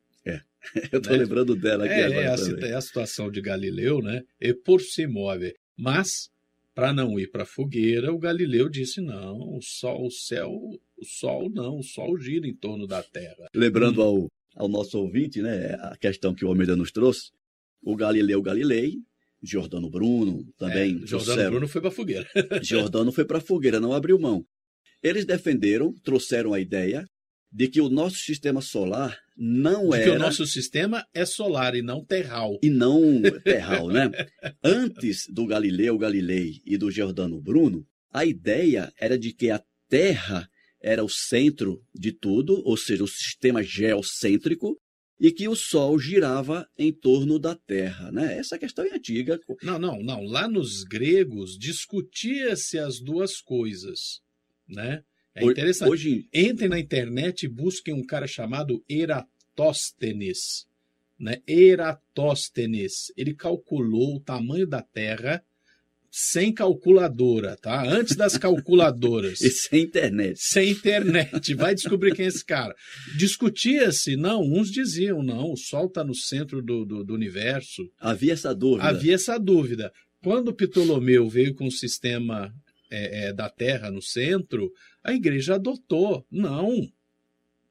Eu 0.93 0.99
estou 0.99 1.13
Né? 1.13 1.19
lembrando 1.19 1.55
dela 1.57 1.85
aqui 1.85 1.95
É, 1.95 2.05
agora 2.07 2.21
é, 2.21 2.27
a, 2.29 2.37
também. 2.37 2.71
é 2.71 2.75
a 2.75 2.81
situação 2.81 3.31
de 3.31 3.41
Galileu, 3.41 4.01
né? 4.03 4.23
E 4.41 4.53
por 4.55 4.81
se 4.81 5.07
move. 5.07 5.55
Mas, 5.77 6.29
para 6.75 6.93
não 6.93 7.19
ir 7.19 7.31
para 7.31 7.45
a 7.45 7.47
fogueira, 7.47 8.13
o 8.13 8.19
Galileu 8.19 8.69
disse: 8.69 9.01
não, 9.01 9.37
o 9.39 9.61
sol, 9.63 10.07
o 10.07 10.11
céu, 10.11 10.51
o 10.51 11.05
sol 11.05 11.49
não, 11.51 11.79
o 11.79 11.83
sol 11.83 12.19
gira 12.19 12.47
em 12.47 12.55
torno 12.55 12.87
da 12.87 13.03
Terra. 13.03 13.47
Lembrando 13.55 14.03
ao, 14.03 14.29
ao 14.57 14.69
nosso 14.69 14.99
ouvinte, 14.99 15.41
né, 15.41 15.75
a 15.81 15.97
questão 15.97 16.35
que 16.35 16.45
o 16.45 16.49
Almeida 16.49 16.75
nos 16.77 16.91
trouxe, 16.91 17.31
o 17.83 17.95
Galileu 17.97 18.43
Galilei, 18.43 18.95
Giordano 19.43 19.89
Bruno 19.89 20.45
também, 20.59 20.97
É, 20.97 21.07
Jordano 21.07 21.25
trouxeram- 21.25 21.51
Bruno 21.53 21.69
foi 21.69 21.81
para 21.81 21.91
a 21.91 21.93
fogueira. 21.93 22.27
Giordano 22.63 23.13
foi 23.13 23.25
para 23.25 23.39
a 23.39 23.41
fogueira, 23.41 23.79
não 23.79 23.93
abriu 23.93 24.19
mão. 24.19 24.45
Eles 25.01 25.25
defenderam, 25.25 25.95
trouxeram 26.03 26.53
a 26.53 26.59
ideia 26.61 27.05
de 27.51 27.69
que 27.69 27.81
o 27.81 27.89
nosso 27.89 28.17
sistema 28.17 28.61
solar 28.61 29.19
não 29.37 29.91
De 29.91 29.97
era 29.97 30.05
que 30.05 30.11
o 30.11 30.19
nosso 30.19 30.47
sistema 30.47 31.07
é 31.15 31.25
solar 31.25 31.75
e 31.75 31.83
não 31.83 32.05
terral. 32.05 32.59
e 32.63 32.69
não 32.69 33.23
terral, 33.45 33.89
né? 33.89 34.11
Antes 34.63 35.27
do 35.31 35.47
Galileu 35.47 35.97
Galilei 35.97 36.61
e 36.67 36.77
do 36.77 36.91
Giordano 36.91 37.41
Bruno, 37.41 37.87
a 38.13 38.25
ideia 38.25 38.93
era 38.99 39.19
de 39.19 39.33
que 39.33 39.51
a 39.51 39.63
Terra 39.89 40.49
era 40.81 41.05
o 41.05 41.09
centro 41.09 41.83
de 41.95 42.13
tudo, 42.13 42.63
ou 42.65 42.77
seja, 42.77 43.03
o 43.05 43.09
sistema 43.09 43.63
geocêntrico, 43.63 44.79
e 45.21 45.33
que 45.33 45.49
o 45.49 45.57
Sol 45.57 45.99
girava 45.99 46.69
em 46.79 46.93
torno 46.93 47.39
da 47.39 47.55
Terra, 47.55 48.13
né? 48.13 48.39
Essa 48.39 48.57
questão 48.59 48.85
é 48.85 48.95
antiga. 48.95 49.41
Não, 49.63 49.79
não, 49.79 50.01
não. 50.01 50.23
Lá 50.23 50.47
nos 50.49 50.85
gregos 50.85 51.59
discutia-se 51.59 52.79
as 52.79 53.01
duas 53.01 53.41
coisas, 53.41 54.21
né? 54.69 55.03
É 55.39 55.45
interessante. 55.45 55.91
Hoje, 55.91 56.29
Entrem 56.33 56.69
na 56.69 56.79
internet 56.79 57.45
e 57.45 57.49
busquem 57.49 57.95
um 57.95 58.05
cara 58.05 58.27
chamado 58.27 58.85
Eratóstenes. 58.89 60.67
né, 61.19 61.41
Eratóstenes, 61.47 63.13
ele 63.17 63.35
calculou 63.35 64.17
o 64.17 64.21
tamanho 64.21 64.67
da 64.67 64.83
Terra 64.83 65.43
sem 66.11 66.53
calculadora, 66.53 67.57
tá? 67.57 67.87
Antes 67.87 68.17
das 68.17 68.37
calculadoras. 68.39 69.41
e 69.41 69.51
sem 69.51 69.83
internet. 69.83 70.39
Sem 70.39 70.71
internet. 70.71 71.55
Vai 71.55 71.75
descobrir 71.75 72.15
quem 72.15 72.25
é 72.25 72.29
esse 72.29 72.45
cara. 72.45 72.75
Discutia-se, 73.17 74.17
não, 74.17 74.43
uns 74.43 74.71
diziam, 74.71 75.23
não, 75.23 75.53
o 75.53 75.57
Sol 75.57 75.87
está 75.87 76.03
no 76.03 76.15
centro 76.15 76.63
do, 76.63 76.85
do, 76.85 77.05
do, 77.05 77.15
universo. 77.15 77.83
Havia 78.01 78.33
essa 78.33 78.55
dúvida. 78.55 78.89
Havia 78.89 79.15
essa 79.15 79.39
dúvida. 79.39 79.93
Quando 80.23 80.53
Ptolomeu 80.53 81.29
veio 81.29 81.55
com 81.55 81.67
o 81.67 81.73
sistema 81.73 82.53
é, 82.91 83.29
é, 83.29 83.33
da 83.33 83.49
Terra 83.49 83.91
no 83.91 84.03
centro, 84.03 84.73
a 85.09 85.15
igreja 85.15 85.55
adotou. 85.55 86.27
Não. 86.31 86.91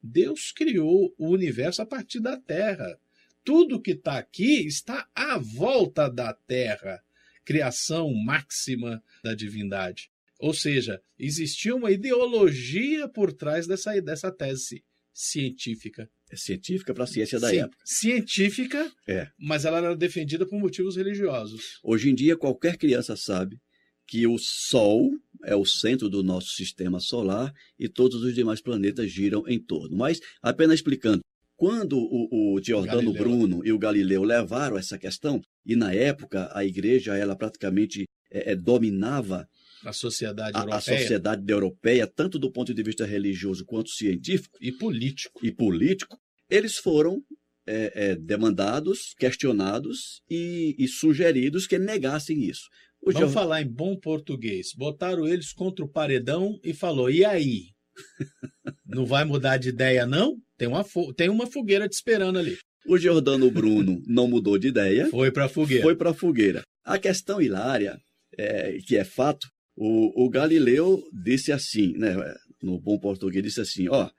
Deus 0.02 0.52
criou 0.52 1.14
o 1.18 1.28
universo 1.30 1.82
a 1.82 1.86
partir 1.86 2.20
da 2.20 2.36
Terra. 2.36 2.98
Tudo 3.44 3.80
que 3.80 3.92
está 3.92 4.18
aqui 4.18 4.66
está 4.66 5.08
à 5.14 5.38
volta 5.38 6.08
da 6.08 6.32
Terra 6.32 7.02
criação 7.48 8.12
máxima 8.12 9.02
da 9.24 9.34
divindade. 9.34 10.10
Ou 10.38 10.52
seja, 10.52 11.00
existia 11.18 11.74
uma 11.74 11.90
ideologia 11.90 13.08
por 13.08 13.32
trás 13.32 13.66
dessa, 13.66 13.98
dessa 14.02 14.30
tese 14.30 14.84
científica. 15.14 16.10
É 16.30 16.36
científica 16.36 16.92
para 16.92 17.04
a 17.04 17.06
ciência 17.06 17.40
da 17.40 17.48
Sim, 17.48 17.60
época. 17.60 17.78
Científica, 17.86 18.92
É. 19.06 19.30
mas 19.38 19.64
ela 19.64 19.78
era 19.78 19.96
defendida 19.96 20.44
por 20.44 20.60
motivos 20.60 20.96
religiosos. 20.96 21.80
Hoje 21.82 22.10
em 22.10 22.14
dia, 22.14 22.36
qualquer 22.36 22.76
criança 22.76 23.16
sabe 23.16 23.58
que 24.08 24.26
o 24.26 24.38
Sol 24.38 25.10
é 25.44 25.54
o 25.54 25.66
centro 25.66 26.08
do 26.08 26.22
nosso 26.22 26.48
sistema 26.48 26.98
solar 26.98 27.52
e 27.78 27.88
todos 27.88 28.22
os 28.22 28.34
demais 28.34 28.60
planetas 28.60 29.12
giram 29.12 29.44
em 29.46 29.60
torno. 29.60 29.96
Mas, 29.96 30.18
apenas 30.42 30.76
explicando, 30.76 31.20
quando 31.56 31.98
o, 31.98 32.54
o 32.54 32.62
Giordano 32.62 33.12
Galileu. 33.12 33.22
Bruno 33.22 33.66
e 33.66 33.70
o 33.70 33.78
Galileu 33.78 34.22
levaram 34.22 34.78
essa 34.78 34.96
questão, 34.96 35.40
e 35.66 35.76
na 35.76 35.92
época 35.92 36.50
a 36.54 36.64
igreja 36.64 37.16
ela 37.16 37.36
praticamente 37.36 38.04
é, 38.30 38.52
é, 38.52 38.56
dominava 38.56 39.46
A 39.84 39.92
sociedade 39.92 40.56
a, 40.56 40.60
a 40.60 40.62
europeia 40.62 40.80
sociedade 40.80 41.52
europeia, 41.52 42.06
tanto 42.06 42.38
do 42.38 42.50
ponto 42.50 42.72
de 42.72 42.82
vista 42.82 43.04
religioso 43.04 43.64
quanto 43.66 43.90
científico 43.90 44.56
e 44.60 44.72
político. 44.72 45.40
e 45.44 45.52
político, 45.52 46.18
eles 46.48 46.76
foram 46.76 47.22
é, 47.66 47.92
é, 47.94 48.16
demandados, 48.16 49.14
questionados 49.18 50.22
e, 50.30 50.74
e 50.78 50.88
sugeridos 50.88 51.66
que 51.66 51.78
negassem 51.78 52.42
isso. 52.42 52.68
O 53.02 53.12
Vamos 53.12 53.32
falar 53.32 53.62
em 53.62 53.66
bom 53.68 53.96
português. 53.96 54.68
Botaram 54.76 55.26
eles 55.26 55.52
contra 55.52 55.84
o 55.84 55.88
paredão 55.88 56.58
e 56.62 56.74
falou: 56.74 57.10
e 57.10 57.24
aí? 57.24 57.68
Não 58.86 59.06
vai 59.06 59.24
mudar 59.24 59.56
de 59.56 59.68
ideia, 59.70 60.06
não? 60.06 60.36
Tem 60.56 60.66
uma, 60.68 60.84
fo- 60.84 61.12
tem 61.12 61.28
uma 61.28 61.46
fogueira 61.46 61.88
te 61.88 61.92
esperando 61.92 62.38
ali. 62.38 62.56
O 62.86 62.96
Giordano 62.98 63.50
Bruno 63.50 64.02
não 64.06 64.26
mudou 64.26 64.56
de 64.58 64.68
ideia, 64.68 65.08
Foi 65.10 65.30
para 65.30 65.44
a 65.44 65.48
fogueira. 65.48 65.82
foi 65.82 65.94
para 65.94 66.10
a 66.10 66.14
fogueira. 66.14 66.62
A 66.84 66.98
questão 66.98 67.40
hilária, 67.40 67.98
é, 68.36 68.78
que 68.86 68.96
é 68.96 69.04
fato, 69.04 69.46
o, 69.76 70.24
o 70.24 70.30
Galileu 70.30 71.02
disse 71.12 71.52
assim, 71.52 71.92
né, 71.98 72.14
no 72.62 72.80
bom 72.80 72.98
português, 72.98 73.44
disse 73.44 73.60
assim: 73.60 73.88
ó, 73.88 74.10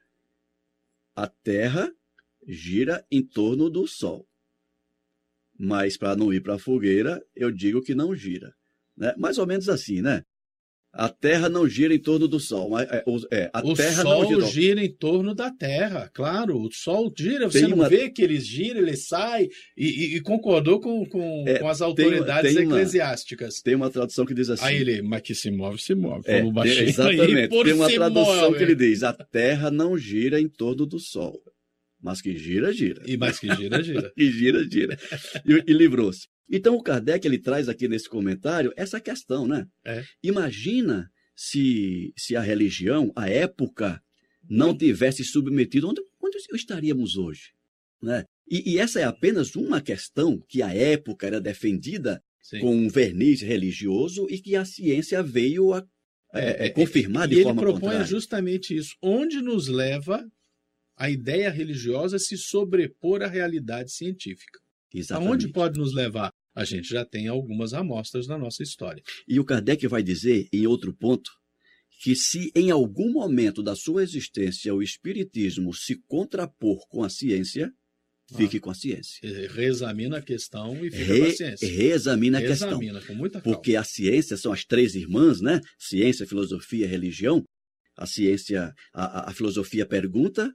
a 1.16 1.28
Terra 1.44 1.92
gira 2.48 3.04
em 3.12 3.26
torno 3.26 3.70
do 3.70 3.88
Sol. 3.88 4.28
Mas 5.58 5.98
para 5.98 6.16
não 6.16 6.32
ir 6.34 6.42
para 6.42 6.56
a 6.56 6.60
fogueira, 6.60 7.22
eu 7.36 7.52
digo 7.52 7.82
que 7.82 7.96
não 7.96 8.16
gira. 8.16 8.54
Né? 9.00 9.14
Mais 9.18 9.38
ou 9.38 9.48
menos 9.48 9.70
assim, 9.70 10.02
né? 10.02 10.22
A 10.92 11.08
Terra 11.08 11.48
não 11.50 11.70
gira 11.70 11.94
em 11.94 12.00
torno 12.00 12.28
do 12.28 12.40
Sol. 12.40 12.72
Mas, 12.72 12.90
é, 12.90 13.04
o- 13.06 13.20
é, 13.32 13.48
a 13.54 13.60
o 13.64 13.76
Terra 13.76 14.02
Sol 14.02 14.24
não 14.24 14.30
gira. 14.42 14.48
gira 14.48 14.84
em 14.84 14.92
torno 14.92 15.36
da 15.36 15.52
Terra, 15.52 16.10
claro. 16.12 16.58
O 16.60 16.72
Sol 16.74 17.14
gira, 17.16 17.46
você 17.50 17.60
Tem 17.62 17.70
não 17.70 17.78
uma- 17.78 17.88
vê 17.88 18.10
que 18.10 18.24
eles 18.24 18.46
giram, 18.48 18.82
ele 18.82 18.98
sai 18.98 19.48
e, 19.78 19.86
e- 19.86 20.16
e 20.16 20.22
concordou 20.22 20.80
com, 20.80 21.06
com, 21.06 21.46
É, 21.48 21.60
com 21.60 21.68
as 21.68 21.78
tem 21.78 21.86
uma- 21.86 21.90
autoridades 21.92 22.56
tem 22.56 22.66
uma- 22.66 22.76
eclesiásticas. 22.78 23.62
Tem 23.62 23.76
uma 23.76 23.92
tradução 23.92 24.26
que 24.26 24.34
diz 24.34 24.50
assim. 24.50 24.66
Aí 24.66 24.78
ele, 24.78 25.02
mas 25.04 25.22
que 25.22 25.36
se 25.36 25.52
move, 25.52 25.80
se 25.80 25.94
move. 25.94 26.24
É, 26.26 26.38
Falou 26.40 26.46
tem- 26.46 26.54
baixinho 26.54 26.80
aí, 26.82 26.90
exatamente. 26.90 27.50
por 27.50 27.66
Tem 27.66 27.74
uma 27.74 27.88
tradução 27.90 28.46
move. 28.48 28.58
que 28.58 28.64
ele 28.64 28.76
diz: 28.76 29.04
a 29.04 29.14
Terra 29.14 29.70
não 29.70 29.96
gira 29.96 30.42
em 30.42 30.50
torno 30.50 30.88
do 30.88 30.98
Sol, 31.00 31.40
mas 32.02 32.20
que 32.20 32.36
gira, 32.36 32.74
gira. 32.74 33.04
E 33.06 33.16
mais 33.16 33.38
que 33.40 33.48
gira, 33.56 33.84
gira. 33.84 34.12
E 34.18 34.32
gira, 34.32 34.68
gira. 34.68 34.98
E, 35.46 35.72
e 35.72 35.74
livrou-se. 35.74 36.28
Então 36.50 36.76
o 36.76 36.82
Kardec 36.82 37.26
ele 37.28 37.38
traz 37.38 37.70
aqui 37.70 37.88
nesse 37.88 38.10
comentário 38.10 38.74
essa 38.76 39.00
questão, 39.00 39.48
né? 39.48 39.66
É. 39.86 40.04
Imagina 40.24 41.10
se, 41.36 42.12
se 42.18 42.36
a 42.36 42.42
religião, 42.42 43.12
a 43.16 43.30
época, 43.30 44.02
não 44.50 44.76
tivesse 44.76 45.24
submetido, 45.24 45.88
onde, 45.88 46.02
onde 46.22 46.38
estaríamos 46.54 47.18
hoje? 47.18 47.52
Né? 48.02 48.24
E, 48.50 48.74
e 48.74 48.80
essa 48.80 49.00
é 49.00 49.04
apenas 49.04 49.56
uma 49.56 49.80
questão 49.80 50.44
que 50.48 50.62
a 50.62 50.74
época 50.74 51.28
era 51.28 51.40
defendida 51.40 52.22
Sim. 52.42 52.60
com 52.62 52.76
um 52.76 52.90
verniz 52.90 53.42
religioso 53.42 54.28
e 54.30 54.40
que 54.40 54.56
a 54.56 54.66
ciência 54.66 55.22
veio 55.22 55.74
a 55.74 55.86
é, 56.34 56.66
é, 56.66 56.70
confirmar 56.70 57.26
e 57.28 57.30
de 57.30 57.36
ele 57.36 57.44
forma 57.44 57.62
propõe 57.62 57.80
contrária. 57.82 58.06
justamente 58.06 58.76
isso. 58.76 58.96
Onde 59.02 59.42
nos 59.42 59.68
leva 59.68 60.26
a 60.98 61.10
ideia 61.10 61.50
religiosa 61.50 62.18
a 62.18 62.20
se 62.20 62.38
sobrepor 62.38 63.22
à 63.22 63.28
realidade 63.28 63.92
científica? 63.92 64.60
Exatamente. 64.94 65.30
Aonde 65.30 65.48
pode 65.50 65.80
nos 65.80 65.94
levar? 65.94 66.32
A 66.56 66.66
gente 66.66 66.90
já 66.90 67.06
tem 67.06 67.28
algumas 67.28 67.74
amostras 67.74 68.28
na 68.28 68.38
nossa 68.38 68.64
história. 68.64 69.02
E 69.28 69.40
o 69.40 69.46
Kardec 69.46 69.86
vai 69.88 70.04
dizer, 70.04 70.48
em 70.52 70.66
outro 70.68 70.94
ponto, 70.94 71.30
que 72.02 72.16
se 72.16 72.52
em 72.56 72.72
algum 72.72 73.12
momento 73.12 73.62
da 73.62 73.76
sua 73.76 74.04
existência 74.04 74.74
o 74.74 74.82
espiritismo 74.82 75.74
se 75.74 75.96
contrapor 76.08 76.88
com 76.90 77.04
a 77.04 77.10
ciência, 77.10 77.72
fique 78.36 78.60
com 78.60 78.70
a 78.70 78.76
ciência. 78.76 79.20
Reexamina 79.50 80.18
a 80.18 80.22
questão 80.22 80.74
e 80.86 80.92
fica 80.92 81.06
com 81.06 81.12
a 81.12 81.26
Re, 81.28 81.32
ciência. 81.36 81.68
reexamina 81.68 82.38
a 82.40 82.42
questão. 82.42 82.80
Com 83.08 83.16
muita 83.16 83.42
calma. 83.42 83.56
Porque 83.58 83.76
a 83.76 83.84
ciência 83.84 84.38
são 84.38 84.52
as 84.54 84.64
três 84.64 84.96
irmãs, 84.96 85.42
né? 85.42 85.60
Ciência, 85.78 86.26
filosofia 86.28 86.86
e 86.86 86.88
religião. 86.90 87.44
A 87.98 88.06
ciência, 88.06 88.74
a, 88.94 89.30
a- 89.30 89.34
filosofia 89.34 89.86
pergunta, 89.86 90.50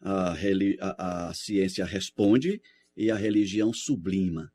a, 0.00 0.32
a- 0.80 1.28
a 1.30 1.34
ciência 1.34 1.84
responde 1.84 2.60
e 2.96 3.10
a 3.10 3.16
religião 3.16 3.72
sublima. 3.72 4.48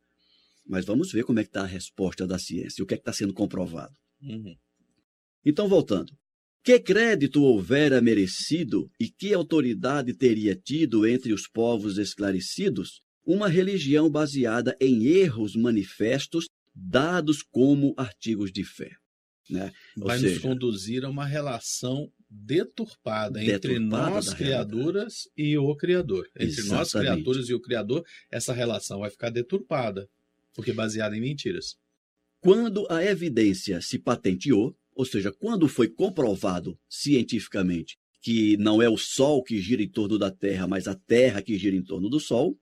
Mas 0.70 0.86
vamos 0.86 1.12
ver 1.12 1.24
como 1.24 1.40
é 1.40 1.44
que 1.44 1.50
está 1.50 1.64
a 1.64 1.66
resposta 1.66 2.28
da 2.28 2.38
ciência, 2.38 2.84
o 2.84 2.86
que 2.86 2.94
é 2.94 2.98
que 2.98 3.02
está 3.02 3.12
sendo 3.12 3.34
comprovado. 3.34 3.94
Uhum. 4.22 4.56
Então, 5.44 5.68
voltando. 5.68 6.14
Que 6.64 6.80
crédito 6.80 7.42
houvera 7.42 8.00
merecido 8.02 8.92
e 9.00 9.10
que 9.10 9.34
autoridade 9.34 10.14
teria 10.14 10.56
tido 10.56 11.08
entre 11.08 11.34
os 11.34 11.48
povos 11.48 11.98
esclarecidos 11.98 13.02
uma 13.26 13.48
religião 13.48 14.12
baseada 14.12 14.78
em 14.80 15.06
erros 15.06 15.56
manifestos 15.56 16.46
dados 16.76 17.42
como 17.42 17.96
artigos 17.98 18.52
de 18.52 18.64
fé? 18.64 18.92
Né? 19.50 19.72
Vai 19.98 20.20
seja, 20.20 20.36
nos 20.36 20.44
conduzir 20.44 21.04
a 21.04 21.10
uma 21.10 21.26
relação 21.26 22.12
deturpada, 22.30 23.42
entre 23.44 23.80
Deturpada 23.80 24.10
nós, 24.12 24.26
da 24.28 24.36
criaturas, 24.36 25.28
e 25.36 25.58
o 25.58 25.76
Criador. 25.76 26.28
Entre 26.36 26.62
nós, 26.64 26.90
Exatamente. 26.90 27.14
criaturas, 27.14 27.50
e 27.50 27.54
o 27.56 27.60
Criador, 27.60 28.06
essa 28.30 28.54
relação 28.54 29.00
vai 29.00 29.10
ficar 29.10 29.32
deturpada, 29.32 30.08
porque 30.60 30.74
baseada 30.74 31.16
em 31.16 31.22
mentiras. 31.22 31.76
quando 32.42 32.88
a 32.90 33.04
evidência 33.04 33.82
se 33.82 34.00
patenteou, 34.00 34.76
ou 34.96 35.06
seja, 35.06 35.32
quando 35.32 35.68
foi 35.68 35.88
comprovado 35.90 36.78
cientificamente 36.90 37.98
que 38.22 38.56
não 38.58 38.82
é 38.82 38.90
o 38.90 38.98
Sol 38.98 39.44
que 39.44 39.60
gira 39.62 39.82
em 39.82 39.90
torno 39.90 40.18
da 40.18 40.30
Terra, 40.32 40.68
mas 40.68 40.88
a 40.88 40.96
Terra 40.96 41.42
que 41.42 41.58
gira 41.58 41.76
em 41.76 41.84
torno 41.84 42.10
do 42.10 42.20
Sol, 42.20 42.58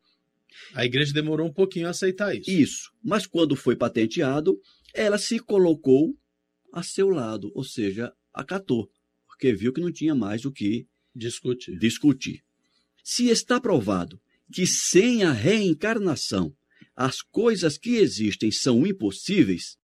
A 0.74 0.86
igreja 0.86 1.13
demorou 1.13 1.48
um 1.48 1.54
pouquinho 1.54 1.88
a 1.88 1.92
aceitar 1.92 2.36
isso. 2.36 2.50
Isso. 2.50 2.92
Mas 3.04 3.27
quando 3.27 3.56
foi 3.56 3.75
patenteado, 3.75 4.60
ela 4.94 5.18
se 5.18 5.39
colocou 5.39 6.16
a 6.74 6.82
seu 6.82 7.10
lado, 7.10 7.51
ou 7.54 7.63
seja, 7.63 8.12
acatou, 8.34 8.89
porque 9.27 9.54
viu 9.54 9.72
que 9.74 9.82
não 9.82 9.92
tinha 9.92 10.16
mais 10.16 10.46
o 10.46 10.51
que 10.51 10.88
Discute. 11.16 11.77
discutir. 11.77 12.44
Se 13.04 13.30
está 13.30 13.60
provado 13.60 14.20
que 14.51 14.66
sem 14.68 15.24
a 15.24 15.32
reencarnação 15.32 16.56
as 16.98 17.22
coisas 17.22 17.77
que 17.77 17.98
existem 17.98 18.50
são 18.50 18.86
impossíveis, 18.86 19.77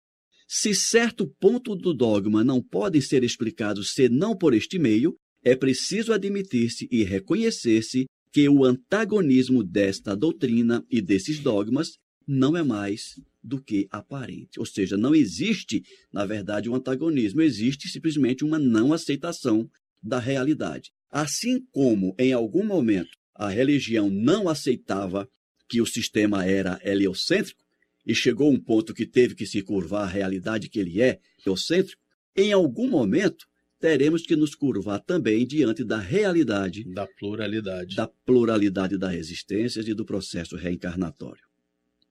se 0.47 0.75
certo 0.75 1.27
ponto 1.41 1.75
do 1.75 1.93
dogma 1.93 2.45
não 2.45 2.63
podem 2.63 3.01
ser 3.01 3.25
explicados 3.25 3.93
senão 3.93 4.37
por 4.37 4.55
este 4.55 4.79
meio, 4.79 5.17
é 5.45 5.57
preciso 5.57 6.13
admitir-se 6.13 6.89
e 6.91 7.03
reconhecer-se 7.03 8.07
que 8.33 8.49
o 8.49 8.65
antagonismo 8.65 9.65
desta 9.65 10.15
doutrina 10.17 10.85
e 10.89 11.01
desses 11.01 11.41
dogmas 11.41 11.91
não 12.27 12.57
é 12.57 12.63
mais 12.63 13.15
do 13.43 13.61
que 13.61 13.89
aparente. 13.91 14.61
Ou 14.61 14.67
seja, 14.67 14.97
não 14.97 15.15
existe, 15.15 15.83
na 16.13 16.25
verdade, 16.25 16.69
um 16.69 16.75
antagonismo, 16.75 17.43
existe 17.43 17.89
simplesmente 17.89 18.45
uma 18.45 18.59
não 18.59 18.93
aceitação 18.93 19.69
da 20.01 20.19
realidade. 20.19 20.91
Assim 21.11 21.61
como, 21.73 22.15
em 22.19 22.33
algum 22.33 22.65
momento, 22.65 23.11
a 23.35 23.49
religião 23.49 24.09
não 24.09 24.49
aceitava 24.49 25.29
que 25.71 25.81
o 25.81 25.87
sistema 25.87 26.45
era 26.45 26.81
heliocêntrico 26.85 27.65
e 28.05 28.13
chegou 28.13 28.49
a 28.49 28.51
um 28.51 28.59
ponto 28.59 28.93
que 28.93 29.07
teve 29.07 29.37
que 29.37 29.47
se 29.47 29.63
curvar 29.63 30.03
à 30.03 30.07
realidade 30.07 30.69
que 30.69 30.81
ele 30.81 31.01
é 31.01 31.21
heliocêntrico, 31.39 32.03
em 32.37 32.53
algum 32.53 32.89
momento 32.89 33.47
teremos 33.79 34.23
que 34.23 34.35
nos 34.35 34.55
curvar 34.55 35.01
também 35.01 35.47
diante 35.47 35.85
da 35.85 35.99
realidade 35.99 36.85
Da 36.93 37.07
pluralidade. 37.07 37.95
da 37.95 38.09
pluralidade 38.27 38.99
das 38.99 39.15
existências 39.15 39.87
e 39.87 39.95
do 39.95 40.05
processo 40.05 40.57
reencarnatório. 40.57 41.43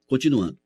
Continuando. 0.06 0.58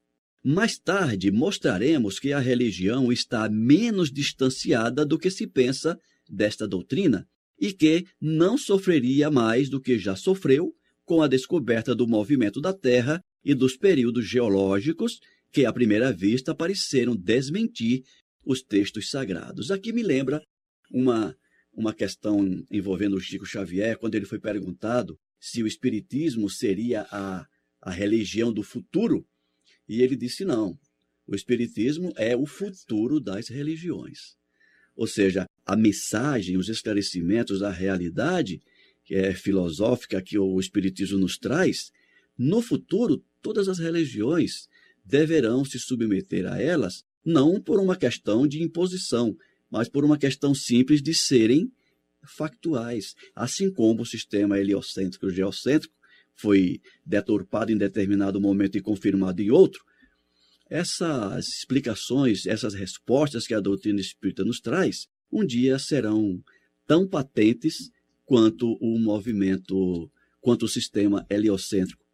Mais 0.42 0.78
tarde 0.78 1.30
mostraremos 1.30 2.20
que 2.20 2.32
a 2.32 2.38
religião 2.38 3.10
está 3.10 3.48
menos 3.48 4.10
distanciada 4.12 5.04
do 5.04 5.18
que 5.18 5.30
se 5.30 5.46
pensa 5.46 5.98
desta 6.30 6.68
doutrina 6.68 7.26
e 7.58 7.72
que 7.72 8.06
não 8.20 8.56
sofreria 8.56 9.30
mais 9.30 9.68
do 9.68 9.80
que 9.80 9.98
já 9.98 10.14
sofreu 10.14 10.74
com 11.04 11.22
a 11.22 11.28
descoberta 11.28 11.94
do 11.94 12.06
movimento 12.06 12.60
da 12.60 12.72
Terra 12.72 13.20
e 13.44 13.54
dos 13.54 13.76
períodos 13.76 14.26
geológicos 14.26 15.20
que, 15.52 15.64
à 15.64 15.72
primeira 15.72 16.12
vista, 16.12 16.54
pareceram 16.54 17.14
desmentir 17.14 18.02
os 18.44 18.62
textos 18.62 19.10
sagrados. 19.10 19.70
Aqui 19.70 19.92
me 19.92 20.02
lembra 20.02 20.42
uma, 20.90 21.36
uma 21.72 21.94
questão 21.94 22.44
envolvendo 22.70 23.16
o 23.16 23.20
Chico 23.20 23.46
Xavier, 23.46 23.98
quando 23.98 24.14
ele 24.14 24.26
foi 24.26 24.38
perguntado 24.38 25.18
se 25.38 25.62
o 25.62 25.66
Espiritismo 25.66 26.48
seria 26.48 27.06
a, 27.10 27.46
a 27.80 27.90
religião 27.90 28.52
do 28.52 28.62
futuro, 28.62 29.26
e 29.88 30.02
ele 30.02 30.16
disse 30.16 30.44
não. 30.44 30.78
O 31.26 31.34
Espiritismo 31.34 32.12
é 32.16 32.36
o 32.36 32.46
futuro 32.46 33.20
das 33.20 33.48
religiões. 33.48 34.36
Ou 34.96 35.06
seja, 35.06 35.46
a 35.66 35.76
mensagem, 35.76 36.56
os 36.56 36.68
esclarecimentos, 36.68 37.62
a 37.62 37.70
realidade 37.70 38.60
que 39.04 39.14
é 39.14 39.34
filosófica 39.34 40.22
que 40.22 40.38
o 40.38 40.58
Espiritismo 40.58 41.18
nos 41.18 41.36
traz, 41.38 41.90
no 42.36 42.60
futuro, 42.60 43.22
todas 43.40 43.68
as 43.68 43.78
religiões 43.78 44.66
deverão 45.04 45.64
se 45.64 45.78
submeter 45.78 46.50
a 46.50 46.60
elas, 46.60 47.04
não 47.24 47.60
por 47.60 47.78
uma 47.78 47.96
questão 47.96 48.46
de 48.46 48.62
imposição, 48.62 49.36
mas 49.70 49.88
por 49.88 50.04
uma 50.04 50.18
questão 50.18 50.54
simples 50.54 51.02
de 51.02 51.14
serem 51.14 51.70
factuais. 52.26 53.14
Assim 53.34 53.70
como 53.70 54.02
o 54.02 54.06
sistema 54.06 54.58
heliocêntrico 54.58 55.28
e 55.28 55.34
geocêntrico 55.34 55.94
foi 56.34 56.80
deturpado 57.04 57.70
em 57.70 57.76
determinado 57.76 58.40
momento 58.40 58.76
e 58.76 58.80
confirmado 58.80 59.40
em 59.40 59.50
outro, 59.50 59.84
essas 60.68 61.48
explicações, 61.48 62.46
essas 62.46 62.74
respostas 62.74 63.46
que 63.46 63.54
a 63.54 63.60
doutrina 63.60 64.00
espírita 64.00 64.44
nos 64.44 64.60
traz, 64.60 65.06
um 65.30 65.44
dia 65.44 65.78
serão 65.78 66.42
tão 66.86 67.06
patentes 67.06 67.90
quanto 68.24 68.76
o 68.80 68.98
movimento, 68.98 70.10
quanto 70.40 70.64
o 70.64 70.68
sistema 70.68 71.26
heliocêntrico 71.28 72.04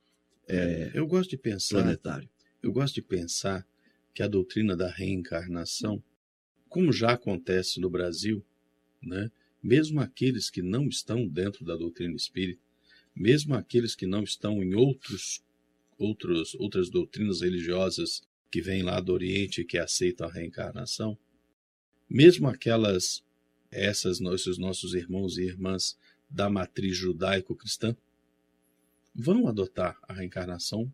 é, 0.48 0.90
Eu 0.94 1.06
gosto 1.06 1.30
de 1.30 1.38
pensar, 1.38 1.82
planetário. 1.82 2.28
eu 2.62 2.72
gosto 2.72 2.94
de 2.94 3.02
pensar 3.02 3.66
que 4.12 4.22
a 4.22 4.28
doutrina 4.28 4.76
da 4.76 4.90
reencarnação, 4.90 6.02
como 6.68 6.92
já 6.92 7.12
acontece 7.12 7.80
no 7.80 7.88
Brasil, 7.88 8.44
né, 9.00 9.30
mesmo 9.62 10.00
aqueles 10.00 10.50
que 10.50 10.62
não 10.62 10.88
estão 10.88 11.26
dentro 11.26 11.64
da 11.64 11.76
doutrina 11.76 12.14
espírita, 12.14 12.60
mesmo 13.14 13.54
aqueles 13.54 13.94
que 13.94 14.06
não 14.06 14.24
estão 14.24 14.62
em 14.62 14.74
outros, 14.74 15.44
outros 15.98 16.54
outras 16.54 16.90
doutrinas 16.90 17.40
religiosas 17.40 18.22
que 18.50 18.60
vêm 18.60 18.82
lá 18.82 19.00
do 19.00 19.12
Oriente 19.12 19.60
e 19.60 19.64
que 19.64 19.78
aceitam 19.78 20.26
a 20.26 20.32
reencarnação, 20.32 21.16
mesmo 22.08 22.48
aquelas 22.48 23.22
essas 23.70 24.20
esses 24.20 24.58
nossos 24.58 24.94
irmãos 24.94 25.38
e 25.38 25.42
irmãs 25.42 25.96
da 26.28 26.48
matriz 26.48 26.96
judaico-cristã 26.96 27.96
vão 29.14 29.48
adotar 29.48 29.98
a 30.08 30.12
reencarnação 30.12 30.92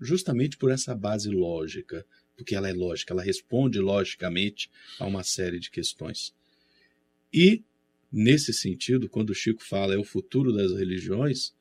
justamente 0.00 0.56
por 0.56 0.70
essa 0.70 0.94
base 0.94 1.30
lógica, 1.30 2.04
porque 2.36 2.54
ela 2.54 2.68
é 2.68 2.72
lógica, 2.72 3.14
ela 3.14 3.22
responde 3.22 3.78
logicamente 3.78 4.70
a 4.98 5.06
uma 5.06 5.22
série 5.22 5.58
de 5.58 5.70
questões. 5.70 6.34
E, 7.32 7.64
nesse 8.12 8.52
sentido, 8.52 9.08
quando 9.08 9.30
o 9.30 9.34
Chico 9.34 9.62
fala 9.62 9.94
é 9.94 9.98
o 9.98 10.04
futuro 10.04 10.52
das 10.52 10.72
religiões, 10.72 11.54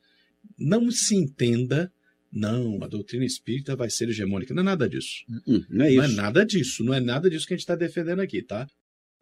não 0.58 0.92
se 0.92 1.16
entenda, 1.16 1.92
não, 2.32 2.84
a 2.84 2.88
doutrina 2.88 3.24
espírita 3.24 3.76
vai 3.76 3.90
ser 3.90 4.10
hegemônica. 4.10 4.54
Não 4.54 4.62
é 4.62 4.66
nada 4.66 4.90
disso. 4.90 5.24
Hum, 5.48 5.64
não 5.70 5.86
é 5.86 5.92
isso. 5.92 5.98
Não 5.98 6.04
é 6.04 6.12
nada 6.12 6.46
disso, 6.46 6.84
não 6.84 6.94
é 6.94 7.00
nada 7.00 7.30
disso 7.30 7.48
que 7.48 7.54
a 7.54 7.58
gente 7.58 7.64
está 7.64 7.76
defendendo 7.76 8.20
aqui, 8.20 8.42
tá? 8.42 8.70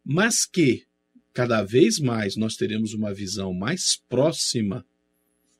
Mas 0.04 0.44
que 0.44 0.84
cada 1.32 1.62
vez 1.62 1.98
mais 1.98 2.36
nós 2.36 2.56
teremos 2.56 2.92
uma 2.92 3.12
visão 3.12 3.52
mais 3.54 3.96
próxima, 3.96 4.84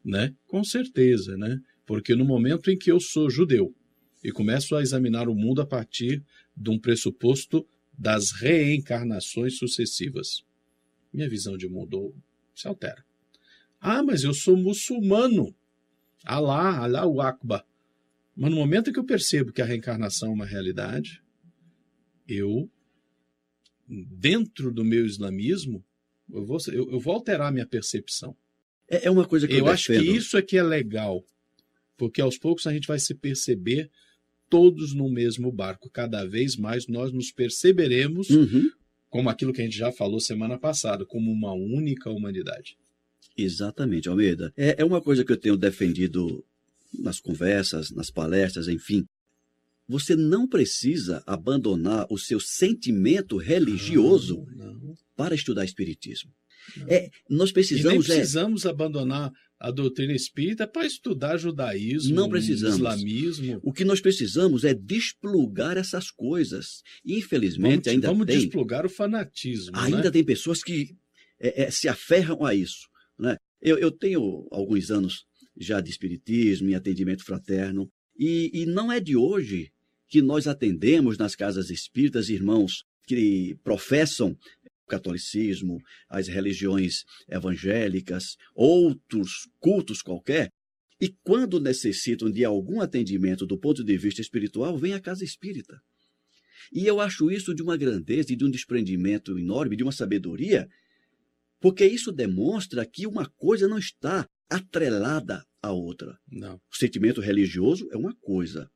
né? 0.04 0.34
Com 0.46 0.62
certeza, 0.62 1.36
né? 1.36 1.60
Porque 1.86 2.14
no 2.14 2.24
momento 2.24 2.70
em 2.70 2.78
que 2.78 2.90
eu 2.90 3.00
sou 3.00 3.30
judeu 3.30 3.74
e 4.22 4.30
começo 4.30 4.76
a 4.76 4.82
examinar 4.82 5.28
o 5.28 5.34
mundo 5.34 5.60
a 5.62 5.66
partir 5.66 6.22
de 6.56 6.70
um 6.70 6.78
pressuposto 6.78 7.66
das 7.96 8.32
reencarnações 8.32 9.56
sucessivas, 9.58 10.44
minha 11.12 11.28
visão 11.28 11.56
de 11.56 11.68
mundo 11.68 12.14
se 12.54 12.66
altera. 12.66 13.04
Ah, 13.80 14.02
mas 14.02 14.24
eu 14.24 14.32
sou 14.32 14.56
muçulmano. 14.56 15.54
Alá, 16.24 16.78
Alá 16.78 17.06
o 17.06 17.20
Akbar. 17.20 17.64
Mas 18.36 18.50
no 18.50 18.56
momento 18.56 18.90
em 18.90 18.92
que 18.92 18.98
eu 18.98 19.04
percebo 19.04 19.52
que 19.52 19.62
a 19.62 19.64
reencarnação 19.64 20.30
é 20.30 20.32
uma 20.32 20.46
realidade, 20.46 21.22
eu, 22.26 22.68
dentro 23.88 24.72
do 24.72 24.84
meu 24.84 25.04
islamismo, 25.06 25.84
eu 26.32 26.44
vou, 26.44 26.58
eu, 26.68 26.90
eu 26.92 27.00
vou 27.00 27.14
alterar 27.14 27.52
minha 27.52 27.66
percepção. 27.66 28.36
É, 28.88 29.06
é 29.06 29.10
uma 29.10 29.26
coisa 29.26 29.46
que 29.46 29.54
eu, 29.54 29.58
Eu 29.60 29.66
acho 29.68 29.86
que 29.86 29.98
isso 29.98 30.36
é 30.36 30.42
que 30.42 30.56
é 30.56 30.62
legal, 30.62 31.24
porque 31.96 32.20
aos 32.20 32.38
poucos 32.38 32.66
a 32.66 32.72
gente 32.72 32.86
vai 32.86 32.98
se 32.98 33.14
perceber 33.14 33.90
todos 34.48 34.94
no 34.94 35.08
mesmo 35.08 35.50
barco. 35.50 35.90
Cada 35.90 36.24
vez 36.24 36.56
mais 36.56 36.86
nós 36.86 37.12
nos 37.12 37.30
perceberemos 37.30 38.30
Uhum, 38.30 38.70
como 39.10 39.30
aquilo 39.30 39.52
que 39.52 39.60
a 39.60 39.64
gente 39.64 39.76
já 39.76 39.92
falou 39.92 40.18
semana 40.20 40.58
passada, 40.58 41.04
como 41.06 41.30
uma 41.30 41.52
única 41.52 42.10
humanidade. 42.10 42.76
exatamente, 43.36 44.08
Almeida. 44.08 44.52
É, 44.56 44.76
é 44.82 44.84
uma 44.84 45.00
coisa 45.00 45.24
que 45.24 45.32
eu 45.32 45.36
tenho 45.36 45.56
defendido 45.56 46.44
nas 46.98 47.20
conversas, 47.20 47.90
nas 47.90 48.10
palestras, 48.10 48.68
enfim. 48.68 49.04
Você 49.86 50.16
não 50.16 50.48
precisa 50.48 51.22
abandonar 51.26 52.06
o 52.10 52.18
seu 52.18 52.40
sentimento 52.40 53.36
religioso 53.36 54.46
Não, 54.56 54.74
não. 54.74 54.94
para 55.16 55.34
estudar 55.34 55.64
Espiritismo. 55.64 56.32
Não. 56.76 56.86
É, 56.88 57.10
nós 57.28 57.50
E 57.50 57.52
nem 57.52 57.54
precisamos. 57.54 58.08
é, 58.10 58.14
precisamos 58.14 58.66
abandonar 58.66 59.30
a 59.60 59.70
doutrina 59.70 60.12
espírita 60.14 60.66
para 60.66 60.86
estudar 60.86 61.36
judaísmo, 61.36 62.14
Não 62.14 62.28
precisamos. 62.28 62.76
islamismo. 62.76 63.60
o 63.62 63.72
que 63.72 63.84
nós 63.84 64.00
precisamos 64.00 64.64
é 64.64 64.74
desplugar 64.74 65.76
essas 65.76 66.10
coisas. 66.10 66.82
Infelizmente, 67.04 67.84
Vamos, 67.84 67.88
ainda 67.88 68.08
vamos 68.08 68.26
tem. 68.26 68.38
desplugar 68.38 68.84
o 68.86 68.90
fanatismo. 68.90 69.76
Ainda 69.76 70.04
né? 70.04 70.10
tem 70.10 70.24
pessoas 70.24 70.62
que 70.62 70.96
é, 71.40 71.64
é, 71.64 71.70
se 71.70 71.88
aferram 71.88 72.44
a 72.44 72.54
isso. 72.54 72.88
Né? 73.18 73.36
Eu, 73.60 73.78
eu 73.78 73.90
tenho 73.90 74.46
alguns 74.50 74.90
anos 74.90 75.24
já 75.58 75.80
de 75.80 75.90
espiritismo 75.90 76.68
e 76.68 76.74
atendimento 76.74 77.24
fraterno, 77.24 77.88
e, 78.18 78.50
e 78.52 78.66
não 78.66 78.90
é 78.90 79.00
de 79.00 79.16
hoje 79.16 79.70
que 80.08 80.22
nós 80.22 80.46
atendemos 80.46 81.18
nas 81.18 81.34
casas 81.34 81.70
espíritas 81.70 82.28
irmãos 82.28 82.84
que 83.06 83.56
professam 83.62 84.36
o 84.84 84.86
catolicismo, 84.86 85.78
as 86.08 86.28
religiões 86.28 87.04
evangélicas, 87.28 88.36
outros 88.54 89.48
cultos 89.58 90.02
qualquer, 90.02 90.50
e 91.00 91.08
quando 91.22 91.60
necessitam 91.60 92.30
de 92.30 92.44
algum 92.44 92.80
atendimento 92.80 93.46
do 93.46 93.58
ponto 93.58 93.82
de 93.82 93.96
vista 93.96 94.20
espiritual, 94.20 94.78
vem 94.78 94.94
à 94.94 95.00
casa 95.00 95.24
espírita. 95.24 95.80
E 96.72 96.86
eu 96.86 97.00
acho 97.00 97.30
isso 97.30 97.54
de 97.54 97.62
uma 97.62 97.76
grandeza 97.76 98.32
e 98.32 98.36
de 98.36 98.44
um 98.44 98.50
desprendimento 98.50 99.38
enorme, 99.38 99.76
de 99.76 99.82
uma 99.82 99.92
sabedoria, 99.92 100.68
porque 101.60 101.84
isso 101.86 102.12
demonstra 102.12 102.86
que 102.86 103.06
uma 103.06 103.28
coisa 103.36 103.66
não 103.66 103.78
está 103.78 104.28
atrelada 104.48 105.44
à 105.62 105.72
outra. 105.72 106.18
Não. 106.30 106.56
O 106.70 106.76
sentimento 106.76 107.20
religioso 107.20 107.88
é 107.90 107.96
uma 107.96 108.14
coisa. 108.16 108.70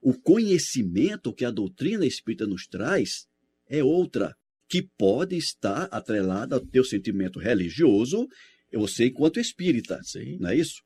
O 0.00 0.14
conhecimento 0.14 1.32
que 1.32 1.44
a 1.44 1.50
doutrina 1.50 2.06
espírita 2.06 2.46
nos 2.46 2.66
traz 2.66 3.26
é 3.68 3.84
outra, 3.84 4.34
que 4.68 4.82
pode 4.82 5.36
estar 5.36 5.84
atrelada 5.90 6.54
ao 6.54 6.60
teu 6.60 6.84
sentimento 6.84 7.38
religioso, 7.38 8.26
você 8.72 9.06
enquanto 9.06 9.40
espírita, 9.40 10.00
Sim, 10.02 10.38
não 10.38 10.50
é 10.50 10.56
isso? 10.56 10.82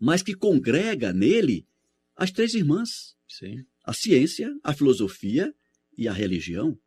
Mas 0.00 0.22
que 0.22 0.34
congrega 0.34 1.12
nele 1.12 1.66
as 2.16 2.30
três 2.30 2.54
irmãs 2.54 3.16
sim. 3.28 3.64
a 3.84 3.92
ciência, 3.92 4.52
a 4.62 4.72
filosofia 4.72 5.52
e 5.96 6.06
a 6.06 6.12
religião. 6.12 6.78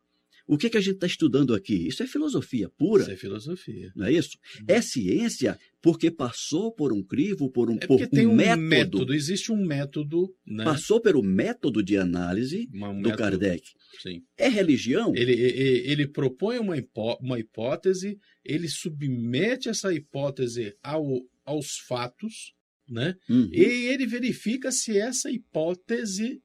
O 0.47 0.57
que, 0.57 0.69
que 0.69 0.77
a 0.77 0.81
gente 0.81 0.95
está 0.95 1.07
estudando 1.07 1.55
aqui? 1.55 1.87
Isso 1.87 2.03
é 2.03 2.07
filosofia 2.07 2.69
pura, 2.69 3.01
Isso 3.03 3.11
é 3.11 3.15
filosofia. 3.15 3.91
não 3.95 4.05
é 4.05 4.11
isso? 4.13 4.37
É 4.67 4.79
ciência 4.81 5.57
porque 5.81 6.11
passou 6.11 6.71
por 6.71 6.93
um 6.93 7.01
crivo, 7.03 7.49
por 7.49 7.69
um, 7.69 7.77
É 7.81 7.87
por 7.87 8.05
tem 8.07 8.27
um 8.27 8.35
método. 8.35 8.61
método, 8.67 9.13
existe 9.13 9.51
um 9.51 9.65
método, 9.65 10.33
né? 10.45 10.63
passou 10.63 11.01
pelo 11.01 11.23
método 11.23 11.81
de 11.83 11.97
análise 11.97 12.67
Uma- 12.73 12.89
um 12.89 13.01
do 13.01 13.09
método- 13.09 13.17
Kardec. 13.17 13.63
Sim. 14.01 14.21
É 14.37 14.47
religião? 14.47 15.13
Ele, 15.15 15.31
ele, 15.33 15.91
ele 15.91 16.07
propõe 16.07 16.59
uma, 16.59 16.77
hipó- 16.77 17.17
uma 17.21 17.39
hipótese, 17.39 18.17
ele 18.43 18.67
submete 18.67 19.69
essa 19.69 19.93
hipótese 19.93 20.75
ao, 20.83 21.21
aos 21.43 21.77
fatos, 21.87 22.53
né? 22.87 23.15
Uhum. 23.29 23.49
E 23.51 23.61
ele 23.87 24.05
verifica 24.05 24.71
se 24.71 24.95
essa 24.97 25.31
hipótese 25.31 26.41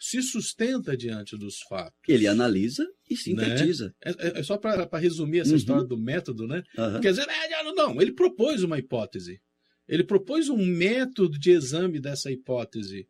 se 0.00 0.22
sustenta 0.22 0.96
diante 0.96 1.36
dos 1.36 1.60
fatos. 1.60 2.00
Ele 2.08 2.26
analisa 2.26 2.88
e 3.08 3.14
sintetiza. 3.14 3.94
Né? 4.04 4.14
É, 4.18 4.40
é, 4.40 4.42
só 4.42 4.56
para 4.56 4.88
resumir 4.98 5.40
essa 5.40 5.50
uhum. 5.50 5.56
história 5.56 5.84
do 5.84 5.98
método, 5.98 6.46
né? 6.46 6.62
Uhum. 6.78 7.00
Quer 7.00 7.10
dizer, 7.10 7.28
é, 7.28 7.62
não, 7.74 8.00
ele 8.00 8.12
propôs 8.12 8.62
uma 8.62 8.78
hipótese. 8.78 9.42
Ele 9.86 10.02
propôs 10.02 10.48
um 10.48 10.56
método 10.56 11.38
de 11.38 11.50
exame 11.50 12.00
dessa 12.00 12.30
hipótese. 12.30 13.06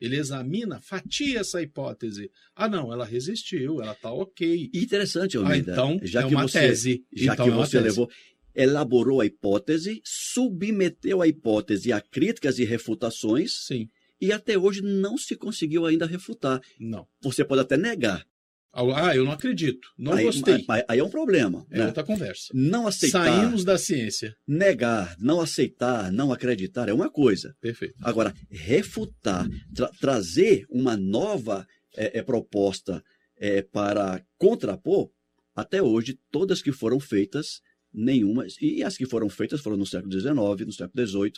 Ele 0.00 0.16
examina, 0.16 0.80
fatia 0.80 1.40
essa 1.40 1.60
hipótese. 1.60 2.30
Ah, 2.54 2.68
não, 2.68 2.92
ela 2.92 3.04
resistiu, 3.04 3.82
ela 3.82 3.92
está 3.92 4.12
ok. 4.12 4.70
Interessante, 4.72 5.36
Almeida. 5.36 5.72
Ah, 5.72 5.74
então, 5.74 6.00
já 6.04 6.20
é 6.20 6.28
que 6.28 6.34
uma 6.34 6.46
você, 6.46 6.60
tese. 6.60 7.04
Já 7.12 7.32
então 7.32 7.46
que 7.46 7.52
é 7.52 7.54
você 7.56 7.80
levou, 7.80 8.08
elaborou 8.54 9.20
a 9.20 9.26
hipótese, 9.26 10.00
submeteu 10.04 11.20
a 11.20 11.26
hipótese 11.26 11.92
a 11.92 12.00
críticas 12.00 12.60
e 12.60 12.64
refutações. 12.64 13.66
Sim 13.66 13.88
e 14.20 14.32
até 14.32 14.58
hoje 14.58 14.82
não 14.82 15.16
se 15.16 15.36
conseguiu 15.36 15.86
ainda 15.86 16.06
refutar. 16.06 16.60
Não. 16.78 17.06
Você 17.22 17.44
pode 17.44 17.62
até 17.62 17.76
negar. 17.76 18.24
Ah, 18.72 19.16
eu 19.16 19.24
não 19.24 19.32
acredito. 19.32 19.88
Não 19.98 20.12
aí, 20.12 20.24
gostei. 20.24 20.64
Aí, 20.68 20.84
aí, 20.86 20.98
é 20.98 21.04
um 21.04 21.10
problema. 21.10 21.66
É 21.70 21.78
né? 21.78 21.86
outra 21.86 22.04
conversa. 22.04 22.48
Não 22.54 22.86
aceitar. 22.86 23.24
Saímos 23.24 23.64
da 23.64 23.78
ciência. 23.78 24.36
Negar, 24.46 25.16
não 25.18 25.40
aceitar, 25.40 26.12
não 26.12 26.32
acreditar 26.32 26.88
é 26.88 26.92
uma 26.92 27.10
coisa. 27.10 27.56
Perfeito. 27.60 27.94
Agora, 28.02 28.32
refutar, 28.50 29.48
tra 29.74 29.90
trazer 30.00 30.64
uma 30.70 30.96
nova 30.96 31.66
é, 31.96 32.18
é, 32.18 32.22
proposta 32.22 33.02
é, 33.36 33.62
para 33.62 34.22
contrapor, 34.36 35.10
até 35.56 35.82
hoje, 35.82 36.18
todas 36.30 36.62
que 36.62 36.70
foram 36.70 37.00
feitas, 37.00 37.60
nenhuma, 37.92 38.46
e 38.60 38.82
as 38.82 38.96
que 38.96 39.06
foram 39.06 39.28
feitas 39.28 39.60
foram 39.60 39.76
no 39.76 39.86
século 39.86 40.12
XIX, 40.12 40.66
no 40.66 40.72
século 40.72 41.06
XVIII, 41.06 41.32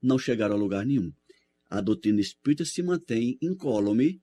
não 0.00 0.18
chegaram 0.18 0.54
a 0.54 0.58
lugar 0.58 0.86
nenhum 0.86 1.10
a 1.68 1.80
doutrina 1.80 2.20
espírita 2.20 2.64
se 2.64 2.82
mantém 2.82 3.36
incólume, 3.42 4.20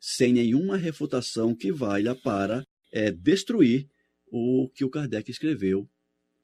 sem 0.00 0.32
nenhuma 0.32 0.76
refutação 0.76 1.54
que 1.54 1.72
valha 1.72 2.14
para 2.14 2.64
é, 2.92 3.10
destruir 3.10 3.88
o 4.30 4.70
que 4.74 4.84
o 4.84 4.90
Kardec 4.90 5.30
escreveu, 5.30 5.88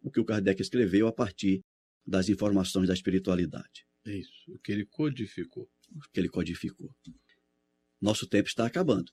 o 0.03 0.11
que 0.11 0.21
o 0.21 0.25
Kardec 0.25 0.61
escreveu 0.61 1.07
a 1.07 1.13
partir 1.13 1.63
das 2.07 2.29
informações 2.29 2.89
da 2.89 2.95
espiritualidade. 2.95 3.87
Isso, 4.05 4.33
o 4.49 4.59
que 4.59 4.73
ele 4.73 4.85
codificou. 4.85 5.69
O 5.95 6.01
que 6.13 6.21
ele 6.21 6.29
codificou. 6.29 6.95
Nosso 8.01 8.27
tempo 8.27 8.49
está 8.49 8.67
acabando. 8.67 9.11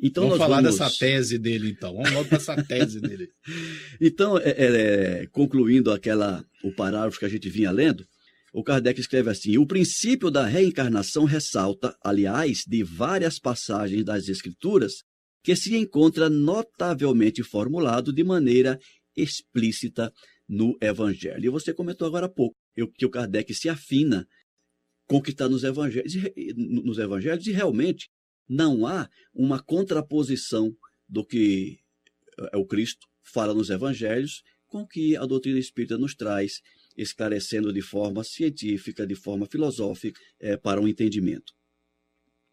Então 0.00 0.24
vamos 0.24 0.38
falar 0.38 0.60
vamos... 0.60 0.76
dessa 0.76 0.98
tese 0.98 1.38
dele, 1.38 1.70
então. 1.70 1.94
Vamos 1.94 2.10
logo 2.10 2.28
para 2.28 2.38
essa 2.38 2.60
tese 2.64 3.00
dele. 3.00 3.30
então, 4.00 4.36
é, 4.38 4.50
é, 4.50 5.26
concluindo 5.28 5.92
aquela 5.92 6.44
o 6.64 6.72
parágrafo 6.72 7.18
que 7.18 7.24
a 7.24 7.28
gente 7.28 7.48
vinha 7.48 7.70
lendo, 7.70 8.06
o 8.54 8.62
Kardec 8.62 9.00
escreve 9.00 9.28
assim: 9.30 9.58
o 9.58 9.66
princípio 9.66 10.30
da 10.30 10.46
reencarnação 10.46 11.24
ressalta, 11.24 11.98
aliás, 12.00 12.62
de 12.64 12.84
várias 12.84 13.36
passagens 13.40 14.04
das 14.04 14.28
Escrituras, 14.28 15.02
que 15.42 15.56
se 15.56 15.76
encontra 15.76 16.30
notavelmente 16.30 17.42
formulado 17.42 18.12
de 18.12 18.22
maneira 18.22 18.78
explícita 19.16 20.12
no 20.48 20.78
Evangelho. 20.80 21.44
E 21.44 21.48
você 21.48 21.74
comentou 21.74 22.06
agora 22.06 22.26
há 22.26 22.28
pouco 22.28 22.54
que 22.96 23.04
o 23.04 23.10
Kardec 23.10 23.52
se 23.52 23.68
afina 23.68 24.24
com 25.06 25.16
o 25.16 25.22
que 25.22 25.30
está 25.30 25.48
nos 25.48 25.64
evangelhos, 25.64 26.14
nos 26.56 26.98
evangelhos 26.98 27.46
e 27.46 27.52
realmente 27.52 28.08
não 28.48 28.86
há 28.86 29.08
uma 29.34 29.62
contraposição 29.62 30.74
do 31.08 31.24
que 31.24 31.78
é 32.52 32.56
o 32.56 32.66
Cristo 32.66 33.06
fala 33.22 33.54
nos 33.54 33.70
evangelhos 33.70 34.42
com 34.66 34.82
o 34.82 34.86
que 34.86 35.16
a 35.16 35.26
doutrina 35.26 35.58
espírita 35.58 35.98
nos 35.98 36.14
traz 36.14 36.60
esclarecendo 36.96 37.72
de 37.72 37.82
forma 37.82 38.22
científica, 38.22 39.06
de 39.06 39.14
forma 39.14 39.46
filosófica, 39.46 40.20
é, 40.40 40.56
para 40.56 40.80
um 40.80 40.88
entendimento. 40.88 41.52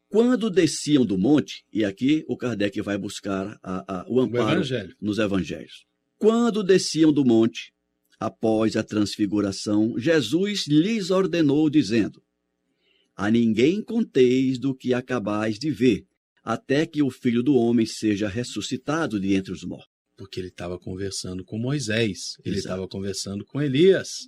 Quando 0.10 0.49
desciam 0.49 1.06
do 1.06 1.17
monte, 1.17 1.63
e 1.71 1.86
aqui 1.86 2.25
o 2.27 2.36
Kardec 2.36 2.82
vai 2.82 2.97
buscar 2.97 3.58
a, 3.63 4.01
a, 4.01 4.06
o 4.10 4.19
amparo 4.19 4.45
o 4.45 4.51
evangelho. 4.51 4.95
nos 4.99 5.19
evangelhos. 5.19 5.86
Quando 6.17 6.63
desciam 6.63 7.13
do 7.13 7.23
monte, 7.23 7.73
após 8.19 8.75
a 8.75 8.84
transfiguração, 8.84 9.97
Jesus 9.97 10.67
lhes 10.67 11.12
ordenou, 11.12 11.69
dizendo: 11.69 12.21
A 13.15 13.32
ninguém 13.32 13.82
conteis 13.82 14.60
do 14.60 14.75
que 14.75 14.93
acabais 14.93 15.58
de 15.58 15.71
ver, 15.71 16.06
até 16.43 16.86
que 16.86 17.01
o 17.01 17.10
filho 17.10 17.41
do 17.41 17.56
homem 17.56 17.86
seja 17.86 18.27
ressuscitado 18.27 19.19
de 19.19 19.34
entre 19.34 19.54
os 19.54 19.63
mortos. 19.63 19.90
Porque 20.22 20.40
ele 20.40 20.50
estava 20.50 20.78
conversando 20.78 21.44
com 21.44 21.58
Moisés, 21.58 22.38
ele 22.46 22.60
estava 22.60 22.88
conversando 22.88 23.44
com 23.44 23.60
Elias. 23.60 24.28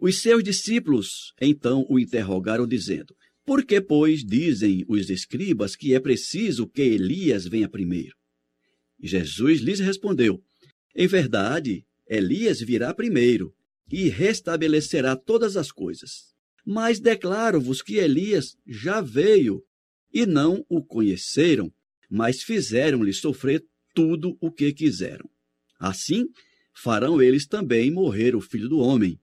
Os 0.00 0.22
seus 0.22 0.40
discípulos 0.40 1.32
então 1.40 1.84
o 1.90 1.98
interrogaram, 1.98 2.64
dizendo: 2.64 3.12
Por 3.44 3.66
que, 3.66 3.80
pois, 3.80 4.24
dizem 4.24 4.84
os 4.86 5.10
escribas 5.10 5.74
que 5.74 5.96
é 5.96 5.98
preciso 5.98 6.68
que 6.68 6.80
Elias 6.80 7.44
venha 7.44 7.68
primeiro? 7.68 8.14
E 9.00 9.08
Jesus 9.08 9.60
lhes 9.60 9.80
respondeu: 9.80 10.40
Em 10.94 11.08
verdade, 11.08 11.84
Elias 12.08 12.60
virá 12.60 12.94
primeiro 12.94 13.52
e 13.90 14.08
restabelecerá 14.08 15.16
todas 15.16 15.56
as 15.56 15.72
coisas. 15.72 16.32
Mas 16.64 17.00
declaro-vos 17.00 17.82
que 17.82 17.96
Elias 17.96 18.56
já 18.64 19.00
veio 19.00 19.60
e 20.14 20.24
não 20.24 20.64
o 20.68 20.84
conheceram, 20.84 21.68
mas 22.08 22.44
fizeram-lhe 22.44 23.12
sofrer 23.12 23.66
tudo 23.92 24.38
o 24.40 24.52
que 24.52 24.72
quiseram. 24.72 25.31
Assim, 25.82 26.28
farão 26.72 27.20
eles 27.20 27.44
também 27.44 27.90
morrer 27.90 28.36
o 28.36 28.40
filho 28.40 28.68
do 28.68 28.78
homem. 28.78 29.20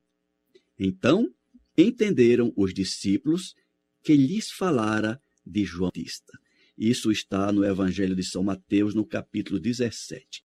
Então 0.77 1.33
entenderam 1.77 2.51
os 2.53 2.73
discípulos 2.73 3.55
que 4.03 4.13
lhes 4.13 4.51
falara 4.51 5.21
de 5.45 5.63
João 5.63 5.89
Batista. 5.89 6.37
Isso 6.77 7.13
está 7.13 7.49
no 7.53 7.63
Evangelho 7.63 8.13
de 8.13 8.23
São 8.23 8.43
Mateus, 8.43 8.93
no 8.93 9.05
capítulo 9.05 9.57
17. 9.57 10.43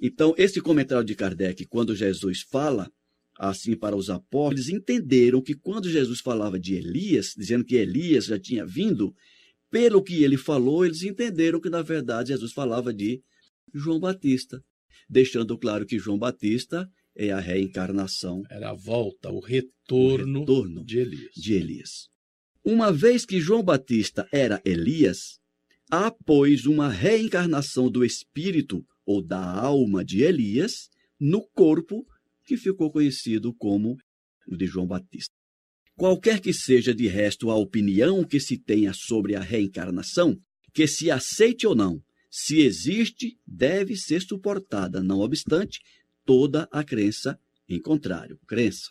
Então, 0.00 0.34
esse 0.36 0.60
comentário 0.60 1.04
de 1.04 1.14
Kardec, 1.14 1.64
quando 1.66 1.94
Jesus 1.94 2.42
fala 2.42 2.90
assim 3.38 3.76
para 3.76 3.94
os 3.94 4.10
apóstolos, 4.10 4.66
eles 4.66 4.80
entenderam 4.80 5.40
que 5.40 5.54
quando 5.54 5.88
Jesus 5.88 6.18
falava 6.18 6.58
de 6.58 6.74
Elias, 6.74 7.34
dizendo 7.36 7.64
que 7.64 7.76
Elias 7.76 8.24
já 8.24 8.38
tinha 8.38 8.66
vindo, 8.66 9.14
pelo 9.70 10.02
que 10.02 10.24
ele 10.24 10.36
falou, 10.36 10.84
eles 10.84 11.04
entenderam 11.04 11.60
que, 11.60 11.70
na 11.70 11.82
verdade, 11.82 12.30
Jesus 12.30 12.52
falava 12.52 12.92
de 12.92 13.22
João 13.72 14.00
Batista, 14.00 14.60
deixando 15.08 15.58
claro 15.58 15.86
que 15.86 15.98
João 15.98 16.18
Batista 16.18 16.88
é 17.16 17.30
a 17.30 17.40
reencarnação. 17.40 18.42
Era 18.50 18.70
a 18.70 18.74
volta, 18.74 19.30
o 19.30 19.40
retorno, 19.40 20.38
o 20.38 20.40
retorno 20.40 20.84
de, 20.84 20.98
Elias. 20.98 21.34
de 21.34 21.54
Elias. 21.54 21.90
Uma 22.64 22.92
vez 22.92 23.24
que 23.24 23.40
João 23.40 23.62
Batista 23.62 24.28
era 24.32 24.60
Elias, 24.64 25.38
há, 25.90 26.10
pois, 26.10 26.66
uma 26.66 26.88
reencarnação 26.88 27.90
do 27.90 28.04
espírito 28.04 28.84
ou 29.04 29.22
da 29.22 29.42
alma 29.42 30.04
de 30.04 30.22
Elias 30.22 30.88
no 31.18 31.46
corpo 31.54 32.06
que 32.44 32.56
ficou 32.56 32.90
conhecido 32.90 33.54
como 33.54 33.96
o 34.46 34.56
de 34.56 34.66
João 34.66 34.86
Batista. 34.86 35.34
Qualquer 35.96 36.40
que 36.40 36.52
seja 36.52 36.94
de 36.94 37.06
resto 37.06 37.50
a 37.50 37.56
opinião 37.56 38.24
que 38.24 38.40
se 38.40 38.56
tenha 38.56 38.92
sobre 38.94 39.34
a 39.34 39.40
reencarnação, 39.40 40.38
que 40.72 40.86
se 40.86 41.10
aceite 41.10 41.66
ou 41.66 41.74
não, 41.74 42.02
se 42.30 42.60
existe, 42.60 43.36
deve 43.46 43.96
ser 43.96 44.22
suportada, 44.22 45.02
não 45.02 45.20
obstante, 45.20 45.80
toda 46.24 46.68
a 46.70 46.84
crença 46.84 47.38
em 47.70 47.80
contrário, 47.80 48.38
crença. 48.48 48.90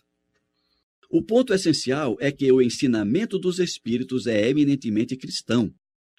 O 1.09 1.21
ponto 1.21 1.53
essencial 1.53 2.15
é 2.21 2.31
que 2.31 2.49
o 2.51 2.61
ensinamento 2.61 3.37
dos 3.37 3.59
espíritos 3.59 4.25
é 4.25 4.47
eminentemente 4.47 5.17
cristão. 5.17 5.73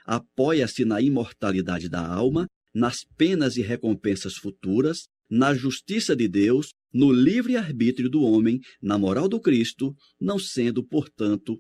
Apoia-se 0.05 0.85
na 0.85 1.01
imortalidade 1.01 1.89
da 1.89 2.07
alma, 2.07 2.47
nas 2.75 3.05
penas 3.17 3.57
e 3.57 3.63
recompensas 3.63 4.35
futuras, 4.35 5.09
na 5.29 5.55
justiça 5.55 6.15
de 6.15 6.29
Deus, 6.29 6.73
no 6.93 7.13
livre-arbítrio 7.13 8.11
do 8.11 8.23
homem, 8.23 8.61
na 8.83 8.99
moral 8.99 9.29
do 9.29 9.41
Cristo, 9.41 9.97
não 10.21 10.39
sendo, 10.39 10.85
portanto, 10.85 11.59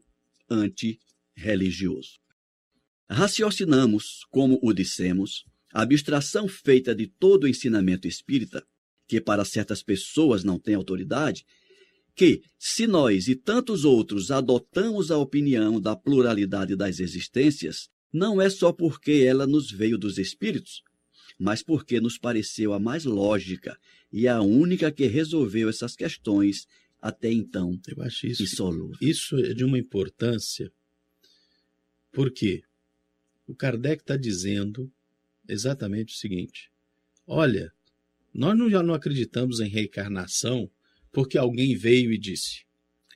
anti-religioso. 0.51 2.19
Raciocinamos, 3.09 4.27
como 4.31 4.59
o 4.63 4.73
dissemos, 4.73 5.45
a 5.73 5.83
abstração 5.83 6.49
feita 6.49 6.95
de 6.95 7.07
todo 7.07 7.45
o 7.45 7.49
ensinamento 7.49 8.09
espírita 8.09 8.65
que 9.07 9.21
para 9.21 9.45
certas 9.45 9.83
pessoas 9.83 10.45
não 10.45 10.57
tem 10.57 10.77
autoridade, 10.77 11.45
que, 12.15 12.43
se 12.57 12.87
nós 12.87 13.27
e 13.27 13.35
tantos 13.35 13.85
outros 13.85 14.31
adotamos 14.31 15.11
a 15.11 15.19
opinião 15.19 15.81
da 15.81 15.97
pluralidade 15.97 16.77
das 16.77 17.01
existências, 17.01 17.89
não 18.13 18.41
é 18.41 18.49
só 18.49 18.73
porque 18.73 19.25
ela 19.27 19.49
nos 19.49 19.71
veio 19.71 19.99
dos 19.99 20.17
espíritos, 20.17 20.83
mas 21.37 21.61
porque 21.61 22.01
nos 22.01 22.19
pareceu 22.19 22.73
a 22.73 22.79
mais 22.79 23.05
lógica 23.05 23.77
e 24.13 24.29
a 24.29 24.41
única 24.41 24.93
que 24.93 25.07
resolveu 25.07 25.69
essas 25.69 25.97
questões 25.97 26.67
até 27.01 27.33
então 27.33 27.81
Eu 27.89 28.03
acho 28.03 28.27
isso, 28.29 28.43
insolúveis. 28.43 28.99
Isso 29.01 29.37
é 29.39 29.55
de 29.55 29.65
uma 29.65 29.79
importância, 29.79 30.71
porque 32.13 32.63
o 33.47 33.57
Kardec 33.57 34.03
está 34.03 34.17
dizendo 34.17 34.93
exatamente 35.51 36.15
o 36.15 36.17
seguinte: 36.17 36.71
olha, 37.27 37.73
nós 38.33 38.57
não, 38.57 38.71
já 38.71 38.83
não 38.83 38.95
acreditamos 38.95 39.61
em 39.61 39.69
reencarnação 39.69 40.71
porque 41.13 41.37
alguém 41.37 41.77
veio 41.77 42.13
e 42.13 42.19
disse. 42.19 42.65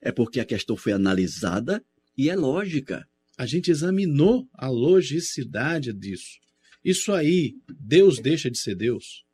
É 0.01 0.12
porque 0.12 0.40
a 0.40 0.44
questão 0.44 0.77
foi 0.77 0.92
analisada 0.92 1.85
e 2.16 2.29
é 2.29 2.37
lógica. 2.37 3.09
A 3.37 3.47
gente 3.47 3.70
examinou 3.70 4.49
a 4.53 4.68
logicidade 4.68 5.92
disso. 5.92 6.38
Isso 6.85 7.12
aí, 7.12 7.57
Deus 7.81 8.20
deixa 8.20 8.51
de 8.51 8.59
ser 8.59 8.75
Deus. 8.75 9.25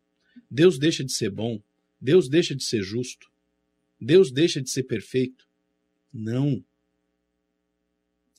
Deus 0.50 0.78
deixa 0.78 1.04
de 1.04 1.12
ser 1.12 1.30
bom. 1.30 1.60
Deus 2.00 2.28
deixa 2.28 2.54
de 2.54 2.62
ser 2.62 2.82
justo. 2.82 3.30
Deus 4.00 4.30
deixa 4.30 4.62
de 4.62 4.70
ser 4.70 4.84
perfeito. 4.84 5.46
Não. 6.12 6.64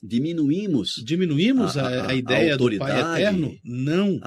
Diminuímos. 0.02 1.00
Diminuímos 1.04 1.76
a, 1.76 1.86
a, 1.86 2.10
a 2.10 2.14
ideia 2.14 2.54
a 2.54 2.56
do 2.56 2.76
Pai 2.78 3.00
eterno? 3.00 3.56
Não. 3.62 4.20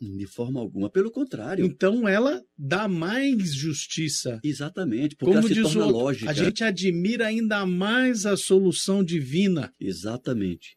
de 0.00 0.26
forma 0.26 0.58
alguma, 0.58 0.90
pelo 0.90 1.12
contrário. 1.12 1.64
Então 1.64 2.08
ela 2.08 2.42
dá 2.58 2.88
mais 2.88 3.54
justiça. 3.54 4.40
Exatamente, 4.42 5.14
porque 5.14 5.26
Como 5.32 5.38
ela 5.38 5.48
se 5.48 5.54
diz 5.54 5.62
torna 5.62 5.84
outro, 5.84 6.00
lógica. 6.00 6.30
A 6.30 6.34
gente 6.34 6.64
admira 6.64 7.26
ainda 7.26 7.64
mais 7.64 8.26
a 8.26 8.36
solução 8.36 9.04
divina. 9.04 9.72
Exatamente. 9.78 10.76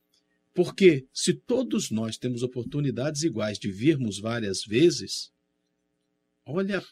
Porque 0.53 1.05
se 1.11 1.33
todos 1.33 1.89
nós 1.89 2.17
temos 2.17 2.43
oportunidades 2.43 3.23
iguais 3.23 3.57
de 3.57 3.71
virmos 3.71 4.19
várias 4.19 4.63
vezes, 4.63 5.31
olha 6.45 6.83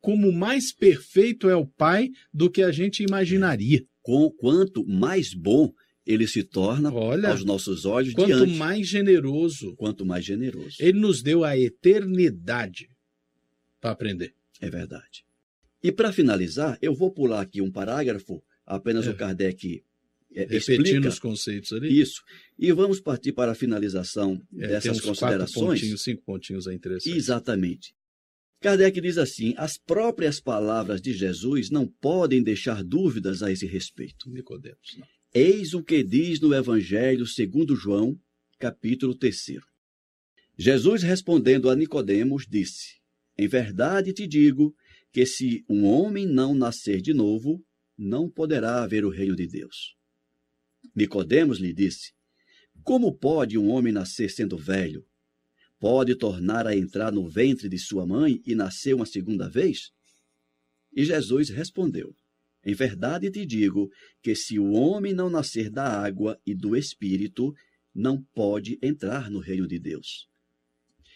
como 0.00 0.32
mais 0.32 0.72
perfeito 0.72 1.48
é 1.48 1.54
o 1.54 1.66
Pai 1.66 2.10
do 2.32 2.50
que 2.50 2.62
a 2.62 2.72
gente 2.72 3.02
imaginaria. 3.02 3.84
Com 4.02 4.30
quanto 4.30 4.84
mais 4.86 5.34
bom 5.34 5.70
ele 6.12 6.26
se 6.26 6.42
torna 6.42 6.92
olha, 6.92 7.30
aos 7.30 7.44
nossos 7.44 7.84
olhos 7.84 8.14
quanto 8.14 8.28
diante. 8.28 8.56
mais 8.56 8.88
generoso. 8.88 9.76
Quanto 9.76 10.04
mais 10.04 10.24
generoso. 10.24 10.76
Ele 10.80 10.98
nos 10.98 11.22
deu 11.22 11.44
a 11.44 11.56
eternidade 11.56 12.90
para 13.80 13.92
aprender. 13.92 14.34
É 14.60 14.68
verdade. 14.68 15.24
E 15.82 15.92
para 15.92 16.12
finalizar, 16.12 16.78
eu 16.82 16.94
vou 16.94 17.10
pular 17.10 17.40
aqui 17.40 17.62
um 17.62 17.70
parágrafo, 17.70 18.42
apenas 18.66 19.06
é. 19.06 19.10
o 19.10 19.16
Kardec 19.16 19.82
é, 20.32 20.42
Repetindo 20.42 20.86
explica 20.86 21.08
os 21.08 21.18
conceitos 21.18 21.72
ali. 21.72 22.00
Isso. 22.00 22.22
E 22.58 22.70
vamos 22.72 23.00
partir 23.00 23.32
para 23.32 23.52
a 23.52 23.54
finalização 23.54 24.40
é, 24.58 24.68
dessas 24.68 25.00
considerações. 25.00 25.52
Quatro 25.52 25.68
pontinhos, 25.68 26.02
cinco 26.02 26.22
pontinhos 26.22 26.66
é 26.66 26.74
interessante. 26.74 27.16
Exatamente. 27.16 27.94
Kardec 28.60 29.00
diz 29.00 29.16
assim: 29.16 29.54
as 29.56 29.78
próprias 29.78 30.38
palavras 30.40 31.00
de 31.00 31.12
Jesus 31.12 31.70
não 31.70 31.86
podem 31.86 32.42
deixar 32.42 32.84
dúvidas 32.84 33.42
a 33.42 33.50
esse 33.50 33.66
respeito. 33.66 34.30
Nicodemos, 34.30 34.96
não. 34.98 35.19
Eis 35.32 35.74
o 35.74 35.84
que 35.84 36.02
diz 36.02 36.40
no 36.40 36.52
Evangelho 36.52 37.24
segundo 37.24 37.76
João, 37.76 38.20
capítulo 38.58 39.14
3. 39.14 39.60
Jesus 40.58 41.04
respondendo 41.04 41.70
a 41.70 41.76
Nicodemos 41.76 42.48
disse: 42.48 42.96
Em 43.38 43.46
verdade 43.46 44.12
te 44.12 44.26
digo 44.26 44.74
que 45.12 45.24
se 45.24 45.64
um 45.68 45.84
homem 45.84 46.26
não 46.26 46.52
nascer 46.52 47.00
de 47.00 47.14
novo, 47.14 47.64
não 47.96 48.28
poderá 48.28 48.84
ver 48.88 49.04
o 49.04 49.08
reino 49.08 49.36
de 49.36 49.46
Deus. 49.46 49.94
Nicodemos 50.96 51.60
lhe 51.60 51.72
disse: 51.72 52.10
Como 52.82 53.16
pode 53.16 53.56
um 53.56 53.70
homem 53.70 53.92
nascer 53.92 54.32
sendo 54.32 54.58
velho? 54.58 55.06
Pode 55.78 56.16
tornar 56.16 56.66
a 56.66 56.76
entrar 56.76 57.12
no 57.12 57.28
ventre 57.28 57.68
de 57.68 57.78
sua 57.78 58.04
mãe 58.04 58.42
e 58.44 58.56
nascer 58.56 58.94
uma 58.94 59.06
segunda 59.06 59.48
vez? 59.48 59.92
E 60.92 61.04
Jesus 61.04 61.50
respondeu: 61.50 62.16
Em 62.64 62.74
verdade 62.74 63.30
te 63.30 63.46
digo 63.46 63.90
que 64.22 64.34
se 64.34 64.58
o 64.58 64.72
homem 64.72 65.14
não 65.14 65.30
nascer 65.30 65.70
da 65.70 65.84
água 65.84 66.40
e 66.46 66.54
do 66.54 66.76
espírito, 66.76 67.54
não 67.94 68.22
pode 68.22 68.78
entrar 68.82 69.30
no 69.30 69.38
reino 69.38 69.66
de 69.66 69.78
Deus. 69.78 70.28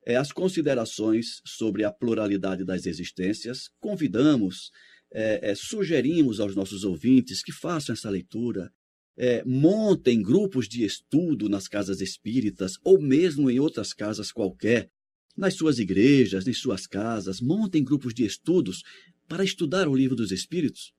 é, 0.10 0.15
as 0.15 0.32
considerações 0.32 1.39
sobre 1.45 1.84
a 1.84 1.91
pluralidade 1.91 2.65
das 2.65 2.88
existências. 2.88 3.69
Convidamos, 3.80 4.72
é, 5.13 5.52
é, 5.52 5.56
sugerimos 5.56 6.39
aos 6.39 6.56
nossos 6.56 6.84
ouvintes 6.84 7.43
que 7.43 7.52
façam 7.52 7.93
essa 7.93 8.10
leitura, 8.10 8.74
é, 9.15 9.43
montem 9.45 10.19
grupos 10.19 10.67
de 10.67 10.84
estudo 10.84 11.48
nas 11.48 11.67
casas 11.67 12.02
espíritas 12.02 12.80
ou 12.84 13.00
mesmo 13.00 13.52
em 13.52 13.60
outras 13.60 13.93
casas 13.93 14.32
qualquer, 14.32 14.89
nas 15.38 15.54
suas 15.54 15.78
igrejas, 15.78 16.48
em 16.48 16.54
suas 16.54 16.88
casas, 16.88 17.39
montem 17.39 17.84
grupos 17.84 18.12
de 18.12 18.26
estudos 18.26 18.82
para 19.28 19.43
estudar 19.43 19.88
o 19.88 19.95
livro 19.95 20.15
dos 20.15 20.32
Espíritos 20.32 20.91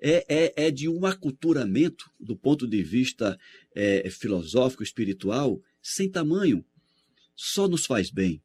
é, 0.00 0.24
é, 0.28 0.66
é 0.66 0.70
de 0.70 0.88
um 0.88 1.04
aculturamento 1.04 2.10
do 2.18 2.34
ponto 2.34 2.66
de 2.66 2.82
vista 2.82 3.38
é, 3.74 4.08
filosófico, 4.10 4.82
espiritual, 4.82 5.60
sem 5.82 6.10
tamanho. 6.10 6.64
Só 7.42 7.66
nos 7.66 7.86
faz 7.86 8.10
bem. 8.10 8.42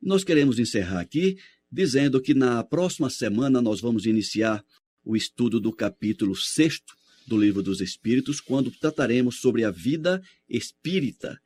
Nós 0.00 0.22
queremos 0.22 0.60
encerrar 0.60 1.00
aqui 1.00 1.36
dizendo 1.70 2.22
que 2.22 2.34
na 2.34 2.62
próxima 2.62 3.10
semana 3.10 3.60
nós 3.60 3.80
vamos 3.80 4.06
iniciar 4.06 4.64
o 5.04 5.16
estudo 5.16 5.58
do 5.58 5.72
capítulo 5.72 6.36
6 6.36 6.82
do 7.26 7.36
Livro 7.36 7.64
dos 7.64 7.80
Espíritos, 7.80 8.40
quando 8.40 8.70
trataremos 8.70 9.40
sobre 9.40 9.64
a 9.64 9.72
vida 9.72 10.22
espírita 10.48 11.36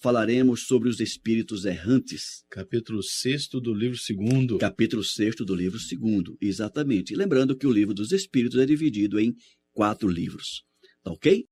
falaremos 0.00 0.66
sobre 0.66 0.88
os 0.88 1.00
espíritos 1.00 1.64
errantes. 1.64 2.44
Capítulo 2.48 3.02
6 3.02 3.48
do 3.48 3.74
livro 3.74 3.98
2. 3.98 4.60
Capítulo 4.60 5.02
6 5.02 5.36
do 5.36 5.54
livro 5.54 5.78
2, 5.78 6.36
exatamente. 6.40 7.14
Lembrando 7.16 7.56
que 7.56 7.66
o 7.66 7.72
livro 7.72 7.94
dos 7.94 8.12
espíritos 8.12 8.60
é 8.60 8.66
dividido 8.66 9.18
em 9.18 9.34
quatro 9.72 10.08
livros. 10.08 10.64
Tá 11.02 11.10
ok? 11.10 11.46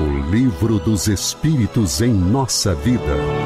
O 0.01 0.29
Livro 0.29 0.77
dos 0.77 1.07
Espíritos 1.07 2.01
em 2.01 2.11
Nossa 2.13 2.75
Vida. 2.75 3.44